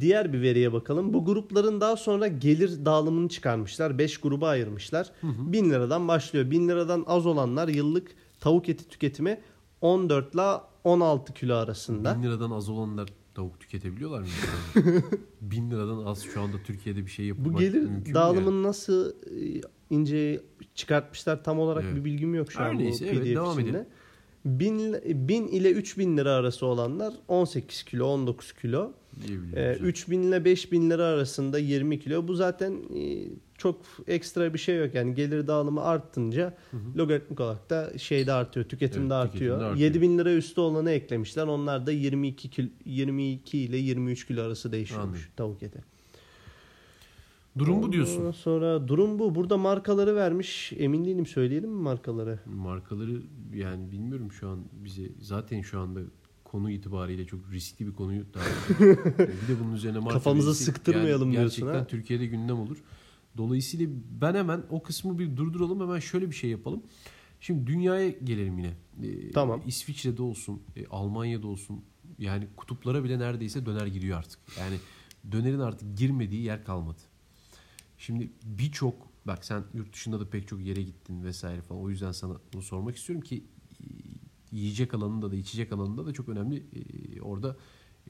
Diğer 0.00 0.32
bir 0.32 0.42
veriye 0.42 0.72
bakalım. 0.72 1.12
Bu 1.12 1.24
grupların 1.24 1.80
daha 1.80 1.96
sonra 1.96 2.26
gelir 2.26 2.84
dağılımını 2.84 3.28
çıkarmışlar. 3.28 3.98
5 3.98 4.18
gruba 4.18 4.48
ayırmışlar. 4.48 5.12
1000 5.22 5.70
liradan 5.70 6.08
başlıyor. 6.08 6.50
1000 6.50 6.68
liradan 6.68 7.04
az 7.06 7.26
olanlar 7.26 7.68
yıllık 7.68 8.10
tavuk 8.40 8.68
eti 8.68 8.88
tüketimi 8.88 9.40
14 9.80 10.34
ile 10.34 10.42
16 10.84 11.34
kilo 11.34 11.54
arasında. 11.54 12.16
Bin 12.18 12.22
liradan 12.22 12.50
az 12.50 12.68
olanlar 12.68 13.08
tavuk 13.34 13.60
tüketebiliyorlar 13.60 14.20
mı? 14.20 14.26
Bin 15.40 15.70
liradan 15.70 16.04
az 16.06 16.22
şu 16.22 16.40
anda 16.42 16.56
Türkiye'de 16.66 17.06
bir 17.06 17.10
şey 17.10 17.26
yapmak 17.26 17.46
Bu 17.54 17.58
gelir 17.58 18.14
dağılımını 18.14 18.54
yani? 18.54 18.62
nasıl 18.62 19.10
e, 19.10 19.60
ince 19.90 20.40
çıkartmışlar 20.74 21.44
tam 21.44 21.58
olarak 21.58 21.84
Evet. 21.84 21.96
bir 21.96 22.04
bilgim 22.04 22.34
yok 22.34 22.52
şu 22.52 22.60
Her 22.60 22.70
an 22.70 22.74
bu 22.74 22.78
neyse, 22.82 23.06
evet, 23.06 23.18
PDF 23.22 23.26
devam 23.34 23.58
içinde. 23.58 23.70
edelim. 23.70 23.86
1000, 24.44 25.28
1000 25.28 25.46
ile 25.48 25.70
3000 25.70 26.16
lira 26.16 26.30
arası 26.32 26.66
olanlar 26.66 27.14
18 27.28 27.82
kilo 27.82 28.06
19 28.06 28.52
kilo. 28.52 28.92
Diyebilirim. 29.26 29.58
Ee, 29.58 29.72
Güzel. 29.72 29.86
3000 29.88 30.22
ile 30.22 30.44
5000 30.44 30.90
lira 30.90 31.04
arasında 31.04 31.58
20 31.58 32.00
kilo. 32.00 32.28
Bu 32.28 32.34
zaten 32.34 32.72
e, 32.96 33.28
çok 33.58 33.80
ekstra 34.06 34.54
bir 34.54 34.58
şey 34.58 34.78
yok. 34.78 34.94
Yani 34.94 35.14
gelir 35.14 35.46
dağılımı 35.46 35.82
arttınca 35.84 36.54
logaritmik 36.96 37.40
olarak 37.40 37.70
da 37.70 37.98
şeyde 37.98 38.32
artıyor. 38.32 38.66
Tüketim 38.66 39.00
Evet, 39.02 39.10
de 39.10 39.10
de 39.10 39.14
artıyor. 39.14 39.56
artıyor. 39.56 39.76
7000 39.76 40.18
lira 40.18 40.32
üstü 40.34 40.60
olanı 40.60 40.90
eklemişler. 40.90 41.46
Onlar 41.46 41.86
da 41.86 41.92
22 41.92 42.50
kilo, 42.50 42.68
22 42.84 43.58
ile 43.58 43.76
23 43.76 44.26
kilo 44.26 44.42
arası 44.42 44.72
değişiyormuş 44.72 45.18
Anladım. 45.18 45.32
tavuk 45.36 45.62
eti. 45.62 45.84
Durum 47.58 47.82
bu 47.82 47.92
diyorsun. 47.92 48.30
Sonra 48.30 48.88
durum 48.88 49.18
bu. 49.18 49.34
Burada 49.34 49.56
markaları 49.56 50.16
vermiş. 50.16 50.72
Emin 50.76 51.04
değilim 51.04 51.26
söyleyelim 51.26 51.70
mi 51.70 51.82
markaları? 51.82 52.38
Markaları 52.46 53.22
yani 53.54 53.92
bilmiyorum 53.92 54.32
şu 54.32 54.48
an 54.48 54.58
bize 54.84 55.02
zaten 55.20 55.62
şu 55.62 55.80
anda 55.80 56.00
konu 56.52 56.70
itibariyle 56.70 57.26
çok 57.26 57.52
riskli 57.52 57.86
bir 57.86 57.92
konuyu 57.92 58.24
daha 58.34 58.44
bir 59.18 59.48
de 59.48 59.60
bunun 59.60 59.72
üzerine 59.74 60.08
Kafamızı 60.08 60.54
sıktırmayalım 60.54 61.32
yani 61.32 61.38
diyorsun 61.38 61.64
gerçekten 61.64 61.80
ha? 61.80 61.86
Türkiye'de 61.86 62.26
gündem 62.26 62.58
olur. 62.58 62.76
Dolayısıyla 63.36 63.86
ben 64.20 64.34
hemen 64.34 64.62
o 64.70 64.82
kısmı 64.82 65.18
bir 65.18 65.36
durduralım 65.36 65.80
hemen 65.80 65.98
şöyle 65.98 66.30
bir 66.30 66.34
şey 66.34 66.50
yapalım. 66.50 66.82
Şimdi 67.40 67.66
dünyaya 67.66 68.08
gelelim 68.08 68.58
yine. 68.58 68.74
Ee, 69.02 69.30
Tamam. 69.30 69.62
İsviçre'de 69.66 70.22
olsun, 70.22 70.62
e, 70.76 70.86
Almanya'da 70.86 71.46
olsun 71.46 71.84
yani 72.18 72.46
kutuplara 72.56 73.04
bile 73.04 73.18
neredeyse 73.18 73.66
döner 73.66 73.86
gidiyor 73.86 74.18
artık. 74.18 74.40
Yani 74.58 74.76
dönerin 75.32 75.60
artık 75.60 75.98
girmediği 75.98 76.42
yer 76.42 76.64
kalmadı. 76.64 77.00
Şimdi 77.98 78.30
birçok 78.44 79.08
bak 79.24 79.44
sen 79.44 79.64
yurt 79.74 79.92
dışında 79.92 80.20
da 80.20 80.30
pek 80.30 80.48
çok 80.48 80.60
yere 80.60 80.82
gittin 80.82 81.24
vesaire 81.24 81.62
falan. 81.62 81.82
O 81.82 81.90
yüzden 81.90 82.12
sana 82.12 82.36
bunu 82.52 82.62
sormak 82.62 82.96
istiyorum 82.96 83.24
ki 83.24 83.44
yiyecek 84.52 84.94
alanında 84.94 85.30
da 85.30 85.36
içecek 85.36 85.72
alanında 85.72 86.06
da 86.06 86.12
çok 86.12 86.28
önemli 86.28 86.56
e, 87.16 87.20
orada 87.20 87.56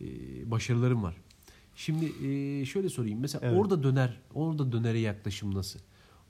e, 0.00 0.04
başarılarım 0.50 1.02
var. 1.02 1.16
Şimdi 1.76 2.26
e, 2.26 2.64
şöyle 2.64 2.88
sorayım. 2.88 3.20
Mesela 3.20 3.46
Evet. 3.46 3.58
orada 3.60 3.82
döner, 3.82 4.20
orada 4.34 4.72
dönere 4.72 4.98
yaklaşım 4.98 5.54
nasıl? 5.54 5.80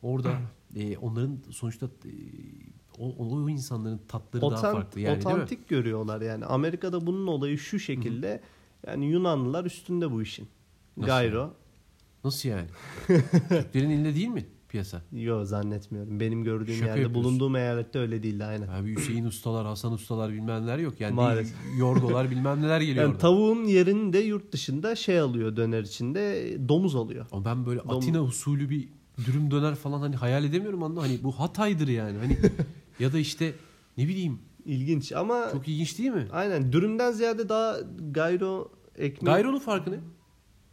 Orada 0.02 0.38
e, 0.76 0.96
onların 0.96 1.38
sonuçta 1.50 1.86
e, 1.86 2.10
o, 2.98 3.14
o 3.18 3.48
insanların 3.48 4.00
tatları 4.08 4.42
daha 4.42 4.58
Otan- 4.58 4.72
farklı 4.72 5.00
yani 5.00 5.18
otantik 5.18 5.68
görüyorlar 5.68 6.20
yani. 6.20 6.44
Amerika'da 6.44 7.06
bunun 7.06 7.26
olayı 7.26 7.58
şu 7.58 7.78
şekilde. 7.78 8.40
Yani 8.86 9.06
Yunanlılar 9.06 9.64
üstünde 9.64 10.10
bu 10.10 10.22
işin. 10.22 10.48
Nasıl 10.96 11.06
Gayro. 11.06 11.54
Nasıl 12.24 12.48
yani? 12.48 12.68
Türklerin 13.48 13.90
elinde 13.90 14.14
değil 14.14 14.28
mi 14.28 14.46
piyasa? 14.72 15.02
Yo 15.12 15.44
zannetmiyorum. 15.44 16.20
Benim 16.20 16.44
gördüğüm 16.44 16.74
Şaka 16.74 16.86
yerde 16.86 17.00
yapıyorsun. 17.00 17.24
bulunduğum 17.24 17.56
eyalette 17.56 17.98
öyle 17.98 18.22
değildi 18.22 18.44
aynen. 18.44 18.68
Abi 18.68 18.96
Hüseyin 18.96 19.24
ustalar, 19.24 19.66
Hasan 19.66 19.92
ustalar 19.92 20.32
bilmem 20.32 20.62
neler 20.62 20.78
yok. 20.78 21.00
Yani 21.00 21.14
Maalesef. 21.14 21.56
yorgolar 21.78 22.30
bilmem 22.30 22.62
neler 22.62 22.80
geliyor 22.80 23.04
Yani 23.06 23.18
tavuğun 23.18 23.64
yerini 23.64 24.12
de 24.12 24.18
yurt 24.18 24.52
dışında 24.52 24.96
şey 24.96 25.20
alıyor 25.20 25.56
döner 25.56 25.82
içinde 25.82 26.56
domuz 26.68 26.96
alıyor. 26.96 27.26
Ama 27.32 27.44
ben 27.44 27.66
böyle 27.66 27.80
Dom- 27.80 27.96
Atina 27.96 28.22
usulü 28.22 28.70
bir 28.70 28.88
dürüm 29.26 29.50
döner 29.50 29.74
falan 29.74 30.00
hani 30.00 30.16
hayal 30.16 30.44
edemiyorum 30.44 30.82
anla. 30.82 31.02
Hani 31.02 31.18
bu 31.22 31.32
Hatay'dır 31.40 31.88
yani. 31.88 32.18
Hani 32.18 32.38
ya 33.00 33.12
da 33.12 33.18
işte 33.18 33.52
ne 33.98 34.08
bileyim 34.08 34.38
İlginç 34.66 35.12
ama 35.12 35.48
çok 35.52 35.68
ilginç 35.68 35.98
değil 35.98 36.10
mi? 36.10 36.28
aynen 36.32 36.72
dürümden 36.72 37.12
ziyade 37.12 37.48
daha 37.48 37.76
gayro 38.10 38.72
ekmek. 38.96 39.34
Gayronun 39.34 39.58
farkı 39.58 39.92
ne? 39.92 39.96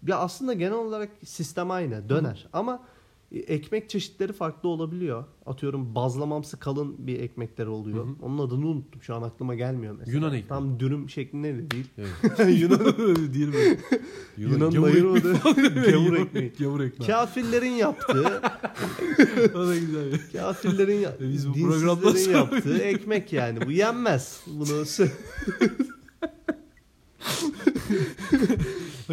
Ya 0.08 0.18
aslında 0.18 0.54
genel 0.54 0.74
olarak 0.74 1.10
sistem 1.26 1.72
aynı 1.72 2.10
döner 2.10 2.48
ama 2.54 2.74
e, 2.76 2.99
ekmek 3.32 3.89
çeşitleri 3.89 4.34
farklı 4.34 4.70
olabiliyor. 4.70 5.24
Atıyorum 5.46 5.96
bazlamamsı 5.96 6.60
kalın 6.60 6.96
bir 7.08 7.20
ekmekler 7.20 7.65
oluyor. 7.65 8.06
Hı 8.06 8.10
hı. 8.10 8.15
Onun 8.22 8.48
adını 8.48 8.68
unuttum 8.68 9.02
şu 9.02 9.15
an 9.15 9.22
aklıma 9.22 9.56
gelmiyor 9.56 9.96
mesela. 10.00 10.18
Yunan 10.18 10.28
ekmeği. 10.34 10.48
Tam 10.48 10.80
dürüm 10.80 11.10
şeklinde 11.10 11.54
de 11.58 11.72
değil. 11.72 11.86
Evet. 11.98 12.10
Yunan 12.62 12.80
değil 13.34 13.48
mi? 13.48 13.78
Yunan 14.38 14.72
gavur 14.72 14.88
ayırmadı. 14.88 15.34
ekmeği. 15.34 15.92
Gavur 15.92 16.15
ekmeği. 16.18 16.52
Gavur 16.60 16.80
ekmeği. 16.82 17.08
Kafirlerin 17.12 17.72
yaptığı, 17.72 18.42
O 19.56 19.68
da 19.68 19.76
güzel. 19.78 20.20
kafirlerin 20.34 21.00
ya- 21.00 21.15
E 21.20 21.30
biz 21.34 21.50
bu 21.50 21.54
dinsizlerin 21.54 22.32
yaptığı 22.34 22.78
ekmek 22.78 23.34
yani. 23.34 23.65
Bu 23.65 23.72
yenmez. 23.72 24.42
Bunu 24.48 24.86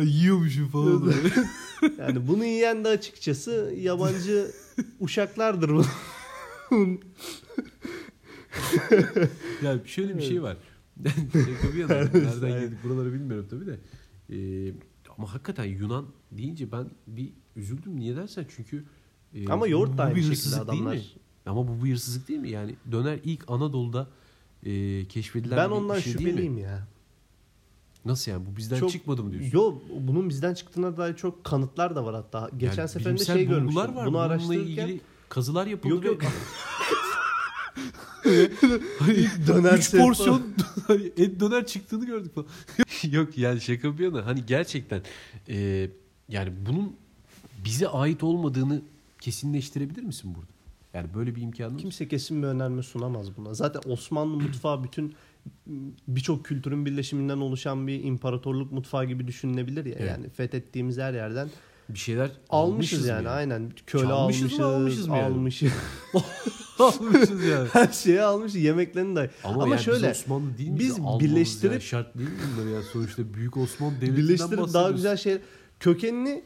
Yiyormuşum 0.03 0.69
falan. 0.69 1.07
böyle. 1.07 1.29
yani 1.99 2.29
bunu 2.29 2.45
yiyen 2.45 2.85
de 2.85 2.89
açıkçası 2.89 3.75
yabancı 3.79 4.51
uşaklardır 5.01 5.71
bu. 5.71 5.85
ya 9.63 9.79
şöyle 9.85 10.17
bir 10.19 10.23
şey 10.23 10.43
var. 10.43 10.57
Şaka 11.33 11.75
bir 11.75 11.79
yana. 11.79 11.95
Nereden 11.95 12.51
geldik 12.51 12.79
buraları 12.85 13.13
bilmiyorum 13.13 13.47
tabii 13.51 13.67
de. 13.67 13.79
Ee, 14.31 14.73
ama 15.19 15.35
hakikaten 15.35 15.65
Yunan 15.65 16.07
deyince 16.33 16.73
ben 16.73 16.91
bir 17.07 17.33
üzüldüm. 17.57 17.97
Niye 18.01 18.17
dersen 18.17 18.47
çünkü 18.57 18.85
e, 19.35 19.49
Ama 19.49 19.67
yoğurt 19.67 19.99
da 19.99 20.03
aynı 20.03 20.17
bir 20.17 20.21
şekilde 20.21 20.33
hırsızlık 20.37 20.69
değil 20.71 20.83
mi? 20.83 20.89
adamlar. 20.89 21.15
Ama 21.47 21.69
bu 21.69 21.85
bir 21.85 21.93
hırsızlık 21.93 22.29
değil 22.29 22.41
mi? 22.41 22.51
Yani 22.51 22.75
döner 22.93 23.19
ilk 23.25 23.45
Anadolu'da 23.51 24.09
e, 24.63 25.05
keşfedilen 25.09 25.57
Ben 25.57 25.71
bir 25.71 25.75
ondan 25.75 25.99
şey 25.99 26.13
değil 26.15 26.25
mi? 26.25 26.31
şüpheliyim 26.31 26.59
ya. 26.59 26.89
Nasıl 28.07 28.31
yani? 28.31 28.47
Bu 28.53 28.57
bizden 28.57 28.79
Çok- 28.79 28.91
çıkmadı 28.91 29.23
mı 29.25 29.33
diyorsun? 29.33 29.51
Yo 29.59 29.75
bunun 30.01 30.29
bizden 30.29 30.55
çıktığına 30.55 30.97
dair 30.97 31.17
çok 31.17 31.45
kanıtlar 31.45 31.97
da 31.97 32.05
var 32.05 32.15
hatta. 32.15 32.51
Geçen 32.59 32.77
Yani 32.79 32.89
seferinde 32.89 33.25
şey 33.25 33.47
görmüştüm. 33.47 33.83
var. 33.83 33.95
Bunu 33.95 34.05
Bununla 34.07 34.21
araştırırken 34.21 34.87
ilgili 34.87 35.01
kazılar 35.29 35.67
yapıldı. 35.67 35.95
Yok, 35.95 36.05
yok. 36.05 36.23
hani 38.99 39.27
döner 39.47 39.79
3 39.79 39.85
set 39.85 40.01
porsiyon 40.01 40.43
hani 40.87 41.13
et 41.17 41.41
döner 41.41 41.67
çıktığını 41.67 42.07
gördük 42.07 42.35
falan. 42.35 42.47
Yok 43.11 43.39
yani 43.39 43.61
şaka 43.61 43.99
bir 43.99 44.05
yana 44.05 44.27
hani 44.27 44.47
gerçekten 44.47 45.03
e, 45.49 45.89
yani 46.29 46.53
bunun 46.69 46.97
bize 47.65 47.89
ait 47.89 48.23
olmadığını 48.23 48.83
kesinleştirebilir 49.21 50.03
misin 50.03 50.35
burada? 50.35 50.51
Yani 50.95 51.15
böyle 51.15 51.35
bir 51.37 51.43
imkanın 51.43 51.75
var. 51.75 51.81
Kimse 51.81 52.09
kesin 52.09 52.43
bir 52.43 52.47
önerme 52.47 52.83
sunamaz 52.83 53.37
buna. 53.37 53.55
Zaten 53.55 53.91
Osmanlı 53.91 54.37
mutfağı 54.37 54.85
bütün 54.85 55.15
birçok 56.09 56.45
kültürün 56.45 56.87
birleşiminden 56.87 57.39
oluşan 57.39 57.87
bir 57.87 58.05
imparatorluk 58.05 58.73
mutfağı 58.73 59.05
gibi 59.05 59.27
düşünülebilir 59.27 59.85
ya. 59.85 59.97
Evet. 59.99 60.11
Yani 60.11 60.29
fethettiğimiz 60.29 60.99
her 60.99 61.15
yerden 61.15 61.49
bir 61.89 61.99
şeyler 61.99 62.31
almışız, 62.49 63.07
yani 63.07 63.23
mı 63.23 63.29
aynen. 63.31 63.73
Köle 63.87 64.03
Çalmışız 64.03 64.43
almışız, 64.43 64.59
mı, 64.59 64.65
almışız 64.67 65.09
mı 65.09 65.17
yani? 65.17 65.35
almışız. 65.35 65.73
almışız 66.79 67.45
yani. 67.45 67.69
Her 67.73 67.89
şeyi 67.89 68.23
almışız, 68.23 68.57
yemeklerini 68.57 69.17
de. 69.17 69.31
Ama, 69.45 69.63
Ama 69.63 69.75
yani 69.75 69.85
şöyle, 69.85 70.11
biz 70.11 70.17
Osmanlı 70.19 70.59
değil 70.59 70.79
biz 70.79 70.99
birleştirip- 70.99 71.73
yani 71.73 71.81
şart 71.81 72.19
değil 72.19 72.29
mi 72.29 72.37
bunları 72.55 72.71
ya? 72.71 72.83
Sonuçta 72.83 73.35
Büyük 73.35 73.57
Osmanlı 73.57 73.95
Devleti'nden 74.01 74.25
birleştirip 74.25 74.75
daha 74.75 74.91
güzel 74.91 75.17
şey 75.17 75.39
kökenini 75.81 76.45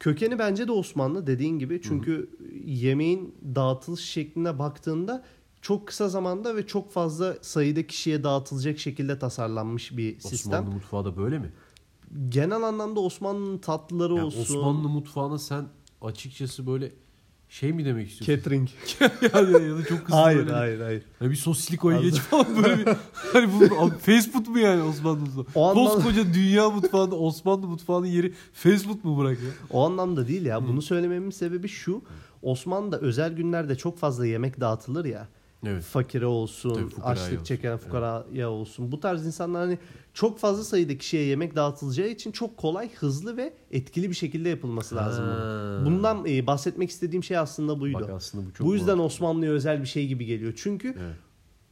kökeni 0.00 0.38
bence 0.38 0.68
de 0.68 0.72
Osmanlı 0.72 1.26
dediğin 1.26 1.58
gibi. 1.58 1.80
Çünkü 1.82 2.30
yemeğin 2.64 3.34
dağıtılış 3.54 4.04
şekline 4.04 4.58
baktığında 4.58 5.24
çok 5.62 5.86
kısa 5.86 6.08
zamanda 6.08 6.56
ve 6.56 6.66
çok 6.66 6.92
fazla 6.92 7.36
sayıda 7.42 7.86
kişiye 7.86 8.24
dağıtılacak 8.24 8.78
şekilde 8.78 9.18
tasarlanmış 9.18 9.96
bir 9.96 10.20
sistem. 10.20 10.52
Osmanlı 10.52 10.74
mutfağı 10.74 11.04
da 11.04 11.16
böyle 11.16 11.38
mi? 11.38 11.52
Genel 12.28 12.62
anlamda 12.62 13.00
Osmanlı'nın 13.00 13.58
tatlıları 13.58 14.14
Yani 14.14 14.26
olsun. 14.26 14.40
Osmanlı 14.40 14.88
mutfağına 14.88 15.38
sen 15.38 15.64
açıkçası 16.02 16.66
böyle 16.66 16.92
şey 17.48 17.72
mi 17.72 17.84
demek 17.84 18.08
istiyorsun? 18.08 18.36
catering. 18.36 18.68
yani 19.34 19.68
ya 19.68 19.76
da 19.76 19.84
çok 19.84 19.98
kızdı 19.98 20.16
hayır 20.16 20.38
böyle. 20.38 20.52
hayır 20.52 20.80
hayır. 20.80 21.02
Hani 21.18 21.30
bir 21.30 21.36
sosisli 21.36 21.76
koy 21.76 22.02
geç 22.02 22.14
falan 22.18 22.46
böyle 22.64 22.78
bir. 22.78 22.88
Hani 23.32 23.48
bu 23.52 23.90
fast 23.98 24.32
food 24.32 24.46
mu 24.46 24.58
yani 24.58 24.82
Osmanlı 24.82 25.20
mutfağı? 25.20 25.44
O 25.54 25.68
anlamda- 25.70 25.94
Koskoca 25.94 26.34
dünya 26.34 26.70
mutfağında 26.70 27.16
Osmanlı 27.16 27.66
mutfağının 27.66 28.06
yeri 28.06 28.32
fast 28.52 28.84
food 28.84 29.04
mu 29.04 29.18
bırak 29.18 29.38
ya? 29.38 29.50
O 29.70 29.86
anlamda 29.86 30.28
değil 30.28 30.46
ya. 30.46 30.68
Bunu 30.68 30.82
söylememin 30.82 31.30
sebebi 31.30 31.68
şu. 31.68 32.02
Osmanlı'da 32.42 32.98
özel 33.00 33.32
günlerde 33.32 33.76
çok 33.76 33.98
fazla 33.98 34.26
yemek 34.26 34.60
dağıtılır 34.60 35.04
ya. 35.04 35.28
Evet. 35.66 35.82
Fakire 35.82 36.26
olsun, 36.26 36.92
açlık 37.02 37.32
olsun. 37.32 37.44
çeken 37.44 37.78
fukaraya 37.78 38.50
olsun. 38.50 38.92
Bu 38.92 39.00
tarz 39.00 39.26
insanlar 39.26 39.62
hani 39.62 39.78
çok 40.14 40.38
fazla 40.38 40.64
sayıda 40.64 40.98
kişiye 40.98 41.22
yemek 41.22 41.56
dağıtılacağı 41.56 42.08
için 42.08 42.32
çok 42.32 42.56
kolay, 42.56 42.94
hızlı 42.94 43.36
ve 43.36 43.54
etkili 43.70 44.10
bir 44.10 44.14
şekilde 44.14 44.48
yapılması 44.48 44.96
lazım. 44.96 45.24
Ha. 45.24 45.82
Bundan 45.84 46.26
e, 46.26 46.46
bahsetmek 46.46 46.90
istediğim 46.90 47.24
şey 47.24 47.38
aslında 47.38 47.80
buydu. 47.80 47.98
Bak 48.00 48.10
aslında 48.10 48.46
bu 48.46 48.52
çok 48.52 48.66
bu 48.66 48.74
yüzden 48.74 48.98
mantıklı. 48.98 49.04
Osmanlı'ya 49.04 49.52
özel 49.52 49.80
bir 49.80 49.86
şey 49.86 50.06
gibi 50.06 50.24
geliyor. 50.24 50.52
Çünkü 50.56 50.88
Evet. 50.88 51.16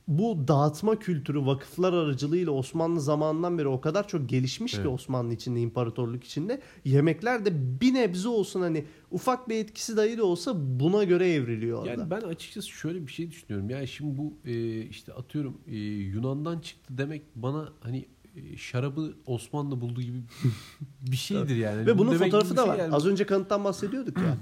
Bu 0.09 0.49
dağıtma 0.49 0.99
kültürü 0.99 1.47
vakıflar 1.47 1.93
aracılığıyla 1.93 2.53
Osmanlı 2.53 3.01
zamanından 3.01 3.59
beri 3.59 3.69
o 3.69 3.81
kadar 3.81 4.09
çok 4.09 4.29
gelişmiş 4.29 4.75
Evet. 4.75 4.85
ki 4.85 4.89
Osmanlı 4.89 5.35
içinde, 5.35 5.61
imparatorluk 5.61 6.25
içinde. 6.25 6.61
Yemekler 6.85 7.45
de 7.45 7.81
bir 7.81 7.95
nebze 7.95 8.29
olsun 8.29 8.61
hani 8.61 8.85
ufak 9.11 9.49
bir 9.49 9.55
etkisi 9.55 9.97
dahi 9.97 10.17
de 10.17 10.23
olsa 10.23 10.53
buna 10.81 11.05
göre 11.05 11.33
evriliyor 11.33 11.79
orada. 11.79 11.91
Yani 11.91 12.11
ben 12.11 12.21
açıkçası 12.21 12.69
şöyle 12.69 13.07
bir 13.07 13.13
şey 13.13 13.31
düşünüyorum. 13.31 13.71
Yani 13.71 13.89
şimdi 13.89 14.19
bu 14.19 14.35
e, 14.45 14.81
işte 14.83 15.13
atıyorum 15.13 15.59
e, 15.67 15.77
Yunan'dan 15.87 16.59
çıktı 16.61 16.99
demek 16.99 17.23
bana 17.37 17.69
hani 17.81 18.07
e, 18.37 18.57
şarabı 18.57 19.15
Osmanlı 19.27 19.81
bulduğu 19.81 20.03
gibi 20.03 20.19
bir 21.11 21.17
şeydir 21.17 21.57
yani. 21.57 21.87
Ve 21.87 21.95
Bu 21.95 21.99
bunun 21.99 22.13
demek 22.13 22.33
fotoğrafı 22.33 22.57
da 22.57 22.63
bir 22.65 22.69
var. 22.69 22.77
şey 22.77 22.85
yani. 22.85 22.95
Az 22.95 23.07
önce 23.07 23.27
kanıttan 23.27 23.65
bahsediyorduk 23.65 24.17
ya. 24.19 24.37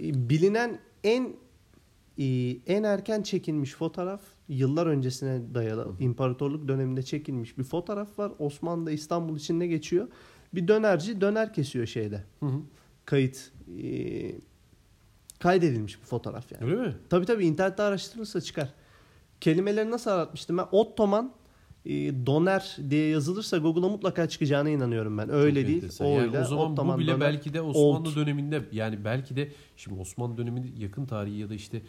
E, 0.00 0.28
Bilinen 0.28 0.80
en 1.04 1.36
e, 2.18 2.24
en 2.66 2.82
erken 2.82 3.22
çekilmiş 3.22 3.72
fotoğraf 3.72 4.20
yıllar 4.50 4.86
öncesine 4.86 5.54
dayalı 5.54 5.86
imparatorluk 6.00 6.68
döneminde 6.68 7.02
çekilmiş 7.02 7.58
bir 7.58 7.62
fotoğraf 7.64 8.18
var. 8.18 8.32
Osmanlı 8.38 8.92
İstanbul 8.92 9.36
içinde 9.36 9.66
geçiyor. 9.66 10.08
Bir 10.54 10.68
dönerci 10.68 11.20
döner 11.20 11.52
kesiyor 11.54 11.86
şeyde. 11.86 12.24
Hı 12.40 12.46
hı. 12.46 12.60
Kayıt 13.04 13.52
e, 13.82 14.32
kaydedilmiş 15.38 16.00
bir 16.00 16.06
fotoğraf 16.06 16.52
yani. 16.52 16.64
Öyle 16.64 16.76
mi? 16.88 16.94
Tabii 17.10 17.26
tabii 17.26 17.46
internette 17.46 17.82
araştırırsa 17.82 18.40
çıkar. 18.40 18.68
Kelimeleri 19.40 19.90
nasıl 19.90 20.10
aratmıştım 20.10 20.58
ben? 20.58 20.66
Ottoman 20.72 21.32
e, 21.86 21.90
doner 22.26 22.76
diye 22.90 23.08
yazılırsa 23.08 23.58
Google'a 23.58 23.88
mutlaka 23.88 24.28
çıkacağına 24.28 24.70
inanıyorum 24.70 25.18
ben. 25.18 25.30
Öyle 25.32 25.60
Çok 25.60 25.66
değil. 25.68 25.76
enteresan. 25.76 26.06
O 26.06 26.10
Yani 26.10 26.26
öyle. 26.26 26.40
o 26.40 26.44
zaman 26.44 26.72
Ottoman 26.72 26.96
bu 26.96 27.00
bile 27.00 27.12
doner. 27.12 27.20
belki 27.20 27.54
de 27.54 27.60
Osmanlı 27.60 28.08
Old. 28.08 28.16
döneminde 28.16 28.62
yani 28.72 29.04
belki 29.04 29.36
de 29.36 29.52
şimdi 29.76 30.00
Osmanlı 30.00 30.36
döneminde 30.36 30.66
yakın 30.82 31.06
tarihi 31.06 31.38
ya 31.38 31.48
da 31.50 31.54
işte 31.54 31.82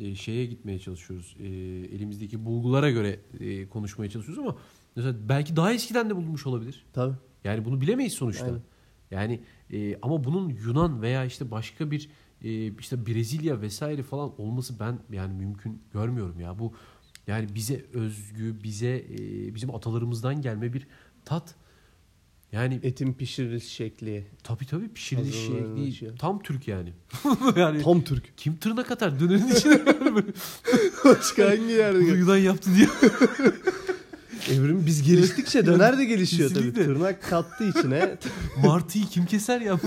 e, 0.00 0.14
şeye 0.14 0.46
gitmeye 0.46 0.78
çalışıyoruz. 0.78 1.36
E, 1.40 1.46
elimizdeki 1.94 2.44
bulgulara 2.44 2.90
göre 2.90 3.20
e, 3.40 3.68
konuşmaya 3.68 4.10
çalışıyoruz 4.10 4.44
ama 4.44 4.56
mesela 4.96 5.16
belki 5.28 5.56
daha 5.56 5.72
eskiden 5.72 6.10
de 6.10 6.16
bulunmuş 6.16 6.46
olabilir. 6.46 6.86
Tabii. 6.92 7.14
Yani 7.44 7.64
bunu 7.64 7.80
bilemeyiz 7.80 8.12
sonuçta. 8.12 8.44
Aynen. 8.44 8.60
Yani 9.10 9.40
e, 9.72 9.98
ama 10.02 10.24
bunun 10.24 10.48
Yunan 10.48 11.02
veya 11.02 11.24
işte 11.24 11.50
başka 11.50 11.90
bir 11.90 12.10
e, 12.42 12.76
işte 12.78 13.06
Brezilya 13.06 13.60
vesaire 13.60 14.02
falan 14.02 14.40
olması 14.40 14.80
ben 14.80 14.98
yani 15.12 15.34
mümkün 15.34 15.82
görmüyorum 15.92 16.40
ya. 16.40 16.58
Bu 16.58 16.72
yani 17.26 17.54
bize 17.54 17.84
özgü, 17.92 18.62
bize 18.62 18.96
e, 18.96 19.54
bizim 19.54 19.74
atalarımızdan 19.74 20.42
gelme 20.42 20.72
bir 20.72 20.86
tat. 21.24 21.54
Yani 22.52 22.80
Etin 22.82 23.12
pişiriliş 23.12 23.64
şekli. 23.64 24.26
tabii 24.42 24.66
tabii 24.66 24.88
pişiriliş 24.88 25.34
şey 25.36 26.08
ya. 26.08 26.14
Tam 26.14 26.42
Türk 26.42 26.68
yani. 26.68 26.92
yani 27.56 27.82
Tam 27.82 28.02
Türk. 28.02 28.24
kim 28.36 28.56
tırnak 28.56 28.90
atar 28.90 29.20
dönerin 29.20 29.48
içine 29.48 29.80
Başka 31.04 31.50
hangi 31.50 31.72
yerde? 31.72 32.00
bunu 32.00 32.16
Yunan 32.16 32.36
yaptı 32.36 32.70
diye. 32.76 32.88
Evrim 34.50 34.86
biz 34.86 35.02
geliştikçe 35.02 35.66
döner 35.66 35.98
de 35.98 36.04
gelişiyor 36.04 36.50
tabii. 36.54 36.72
Tırnak 36.72 37.22
kattı 37.22 37.64
içine. 37.78 38.16
Martıyı 38.64 39.04
kim 39.06 39.26
keser 39.26 39.60
ya? 39.60 39.80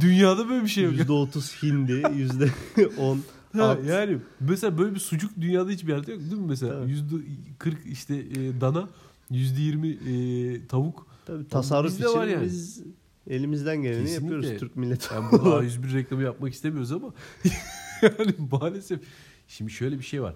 Dünyada 0.00 0.48
böyle 0.48 0.62
bir 0.64 0.68
şey 0.68 0.84
yok. 0.84 0.94
%30 0.94 1.62
hindi, 1.62 1.92
%10 1.92 3.18
Ha, 3.56 3.68
at. 3.68 3.84
yani 3.86 4.18
mesela 4.40 4.78
böyle 4.78 4.94
bir 4.94 5.00
sucuk 5.00 5.30
dünyada 5.40 5.70
hiçbir 5.70 5.92
yerde 5.92 6.12
yok 6.12 6.20
değil 6.20 6.32
mi 6.32 6.46
mesela? 6.48 6.84
Yüzde 6.84 7.14
40 7.58 7.78
işte 7.86 8.14
e, 8.16 8.60
dana, 8.60 8.88
yüzde 9.30 9.60
20 9.60 9.88
e, 9.88 10.66
tavuk. 10.66 11.07
Tabii 11.28 11.48
tasarruf 11.48 11.90
bizde 11.90 12.04
için 12.08 12.18
var 12.18 12.26
yani. 12.26 12.44
biz 12.44 12.82
elimizden 13.30 13.82
geleni 13.82 14.04
Kesinlikle. 14.04 14.34
yapıyoruz 14.34 14.60
Türk 14.60 14.76
milleti. 14.76 15.14
Yani 15.14 15.32
burada 15.32 15.48
A101 15.64 15.94
reklamı 15.94 16.22
yapmak 16.22 16.52
istemiyoruz 16.52 16.92
ama 16.92 17.14
yani 18.02 18.34
maalesef. 18.50 19.00
Şimdi 19.48 19.70
şöyle 19.70 19.98
bir 19.98 20.04
şey 20.04 20.22
var. 20.22 20.34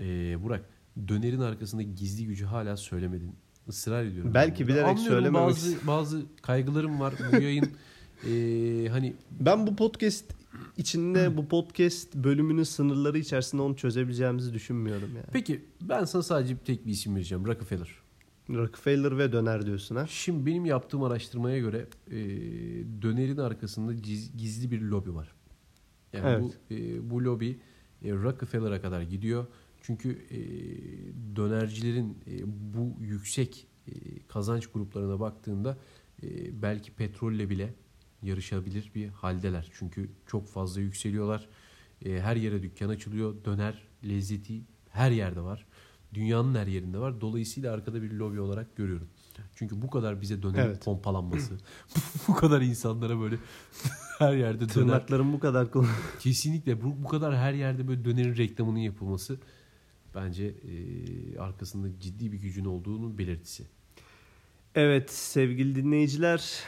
E, 0.00 0.04
Burak 0.42 0.64
dönerin 1.08 1.40
arkasında 1.40 1.82
gizli 1.82 2.26
gücü 2.26 2.44
hala 2.44 2.76
söylemedin. 2.76 3.34
Israr 3.68 4.04
ediyorum. 4.04 4.34
Belki 4.34 4.60
Ben 4.60 4.68
bilerek 4.68 4.88
Anlıyorum, 4.88 5.12
söylememek 5.14 5.48
Bazı, 5.48 5.86
bazı 5.86 6.22
kaygılarım 6.42 7.00
var. 7.00 7.14
Bu 7.32 7.36
yayın 7.36 7.64
e, 8.28 8.88
hani 8.88 9.14
Ben 9.40 9.66
bu 9.66 9.76
podcast 9.76 10.24
içinde 10.76 11.36
bu 11.36 11.48
podcast 11.48 12.14
bölümünün 12.14 12.62
sınırları 12.62 13.18
içerisinde 13.18 13.62
onu 13.62 13.76
çözebileceğimizi 13.76 14.54
düşünmüyorum 14.54 15.10
yani. 15.16 15.26
peki 15.32 15.64
ben 15.80 16.04
sana 16.04 16.22
sadece 16.22 16.56
tek 16.56 16.86
bir 16.86 16.90
isim 16.92 17.16
vereceğim. 17.16 17.46
Rockefeller. 17.46 17.88
Rockefeller 18.50 19.18
ve 19.18 19.32
döner 19.32 19.66
diyorsun 19.66 19.96
ha. 19.96 20.06
Şimdi 20.06 20.46
benim 20.46 20.64
yaptığım 20.66 21.02
araştırmaya 21.02 21.58
göre 21.58 21.86
e, 22.10 22.16
dönerin 23.02 23.36
arkasında 23.36 23.92
giz- 23.94 24.36
gizli 24.36 24.70
bir 24.70 24.80
lobi 24.80 25.14
var. 25.14 25.32
Yani 26.12 26.26
Evet. 26.28 26.42
bu 26.70 26.74
e, 26.74 27.10
bu 27.10 27.24
lobi 27.24 27.58
e, 28.04 28.12
Rockefeller'a 28.12 28.82
kadar 28.82 29.02
gidiyor. 29.02 29.46
Çünkü 29.82 30.10
e, 30.30 30.38
dönercilerin 31.36 32.18
e, 32.26 32.42
bu 32.46 32.96
yüksek 33.00 33.66
e, 33.88 33.92
kazanç 34.28 34.66
gruplarına 34.66 35.20
baktığında 35.20 35.78
e, 36.22 36.62
belki 36.62 36.92
petrolle 36.92 37.50
bile 37.50 37.74
yarışabilir 38.22 38.90
bir 38.94 39.08
haldeler. 39.08 39.70
Çünkü 39.72 40.10
çok 40.26 40.48
fazla 40.48 40.80
yükseliyorlar. 40.80 41.48
E, 42.04 42.20
her 42.20 42.36
yere 42.36 42.62
dükkan 42.62 42.88
açılıyor. 42.88 43.44
Döner 43.44 43.82
lezzeti 44.04 44.62
her 44.90 45.10
yerde 45.10 45.40
var. 45.40 45.66
Dünyanın 46.14 46.54
her 46.54 46.66
yerinde 46.66 46.98
var. 46.98 47.20
Dolayısıyla 47.20 47.72
arkada 47.72 48.02
bir 48.02 48.10
lobi 48.10 48.40
olarak 48.40 48.76
görüyorum. 48.76 49.08
Çünkü 49.54 49.82
bu 49.82 49.90
kadar 49.90 50.20
bize 50.20 50.42
döner 50.42 50.66
Evet. 50.66 50.84
pompalanması, 50.84 51.54
bu 52.28 52.34
kadar 52.34 52.60
insanlara 52.60 53.20
böyle 53.20 53.36
her 54.18 54.36
yerde 54.36 54.60
döner 54.60 54.68
Tırnakların 54.68 55.32
bu 55.32 55.40
kadar. 55.40 55.68
Kesinlikle 56.20 56.82
bu, 56.82 57.02
bu 57.04 57.08
kadar 57.08 57.36
her 57.36 57.52
yerde 57.52 57.88
böyle 57.88 58.04
dönerin 58.04 58.36
reklamının 58.36 58.78
yapılması 58.78 59.38
bence 60.14 60.44
e, 60.44 61.38
arkasında 61.38 62.00
ciddi 62.00 62.32
bir 62.32 62.38
gücün 62.38 62.64
olduğunu 62.64 63.18
belirtisi. 63.18 63.64
Evet 64.74 65.10
sevgili 65.10 65.74
dinleyiciler 65.74 66.62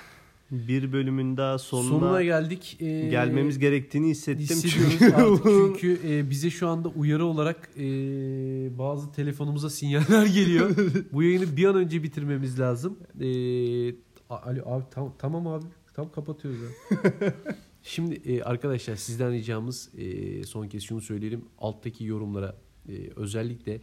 bir 0.51 0.93
bölümün 0.93 1.37
daha 1.37 1.59
sonuna, 1.59 1.89
Sonuna 1.89 2.23
geldik. 2.23 2.77
E, 2.81 3.09
gelmemiz 3.09 3.59
gerektiğini 3.59 4.09
hissettim. 4.09 4.59
Çünkü, 4.71 5.15
artık 5.15 5.45
çünkü 5.45 6.01
e, 6.09 6.31
bize 6.31 6.51
şu 6.51 6.69
anda 6.69 6.89
uyarı 6.89 7.25
olarak 7.25 7.71
e, 7.77 7.83
bazı 8.79 9.13
telefonumuza 9.13 9.71
sinyaller 9.71 10.27
geliyor. 10.27 10.71
bu 11.13 11.23
yayını 11.23 11.57
bir 11.57 11.65
an 11.65 11.77
önce 11.77 12.03
bitirmemiz 12.03 12.61
lazım. 12.61 12.99
E, 13.21 13.27
Ali 14.31 14.63
abi 14.65 14.85
tam, 14.91 15.15
tamam 15.19 15.47
abi 15.47 15.65
tam 15.95 16.13
kapatıyoruz 16.13 16.61
ya. 16.61 16.69
Şimdi 17.83 18.15
e, 18.15 18.43
arkadaşlar 18.43 18.97
sizden 18.97 19.33
ricamız 19.33 19.91
e, 19.99 20.45
son 20.45 20.69
kez 20.69 20.83
şunu 20.83 21.01
söyleyelim. 21.01 21.45
Alttaki 21.59 22.05
yorumlara 22.05 22.57
e, 22.89 22.93
özellikle 23.17 23.81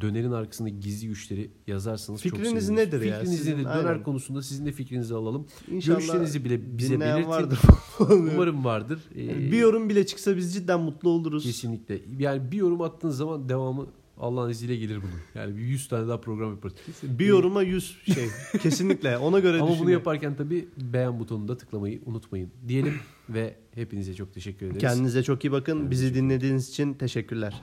dönerin 0.00 0.32
arkasında 0.32 0.68
gizli 0.68 1.08
güçleri 1.08 1.50
yazarsanız 1.66 2.22
çok 2.22 2.32
Fikriniz 2.32 2.64
seviniriz. 2.66 2.92
nedir 2.92 3.06
ya? 3.06 3.18
Fikriniz 3.20 3.46
nedir? 3.46 3.64
Döner 3.64 4.02
konusunda 4.02 4.42
sizin 4.42 4.66
de 4.66 4.72
fikrinizi 4.72 5.14
alalım. 5.14 5.46
İnşallah 5.70 5.98
Görüşlerinizi 5.98 6.44
bile 6.44 6.78
bize 6.78 7.00
belirtin. 7.00 7.28
vardır. 7.28 7.58
Umarım 8.10 8.64
vardır. 8.64 9.00
E, 9.16 9.52
bir 9.52 9.58
yorum 9.58 9.88
bile 9.88 10.06
çıksa 10.06 10.36
biz 10.36 10.54
cidden 10.54 10.80
mutlu 10.80 11.10
oluruz. 11.10 11.42
Kesinlikle. 11.44 12.00
Yani 12.18 12.52
bir 12.52 12.56
yorum 12.56 12.80
attığın 12.82 13.10
zaman 13.10 13.48
devamı 13.48 13.86
Allah'ın 14.18 14.50
izniyle 14.50 14.76
gelir 14.76 14.96
bunun. 14.96 15.20
Yani 15.34 15.56
bir 15.56 15.62
100 15.62 15.88
tane 15.88 16.08
daha 16.08 16.20
program 16.20 16.50
yaparız. 16.50 16.74
Bir 17.02 17.26
yoruma 17.26 17.62
100 17.62 17.96
şey. 18.14 18.26
Kesinlikle 18.62 19.18
ona 19.18 19.38
göre 19.40 19.56
Ama 19.56 19.66
düşünün. 19.66 19.82
bunu 19.82 19.90
yaparken 19.90 20.36
tabii 20.36 20.68
beğen 20.76 21.20
butonunu 21.20 21.48
da 21.48 21.56
tıklamayı 21.56 22.00
unutmayın 22.06 22.50
diyelim 22.68 22.94
ve 23.28 23.56
hepinize 23.74 24.14
çok 24.14 24.34
teşekkür 24.34 24.66
ederiz. 24.66 24.80
Kendinize 24.80 25.22
çok 25.22 25.44
iyi 25.44 25.52
bakın. 25.52 25.90
Bizi 25.90 26.14
dinlediğiniz 26.14 26.68
için 26.68 26.94
teşekkürler. 26.94 27.62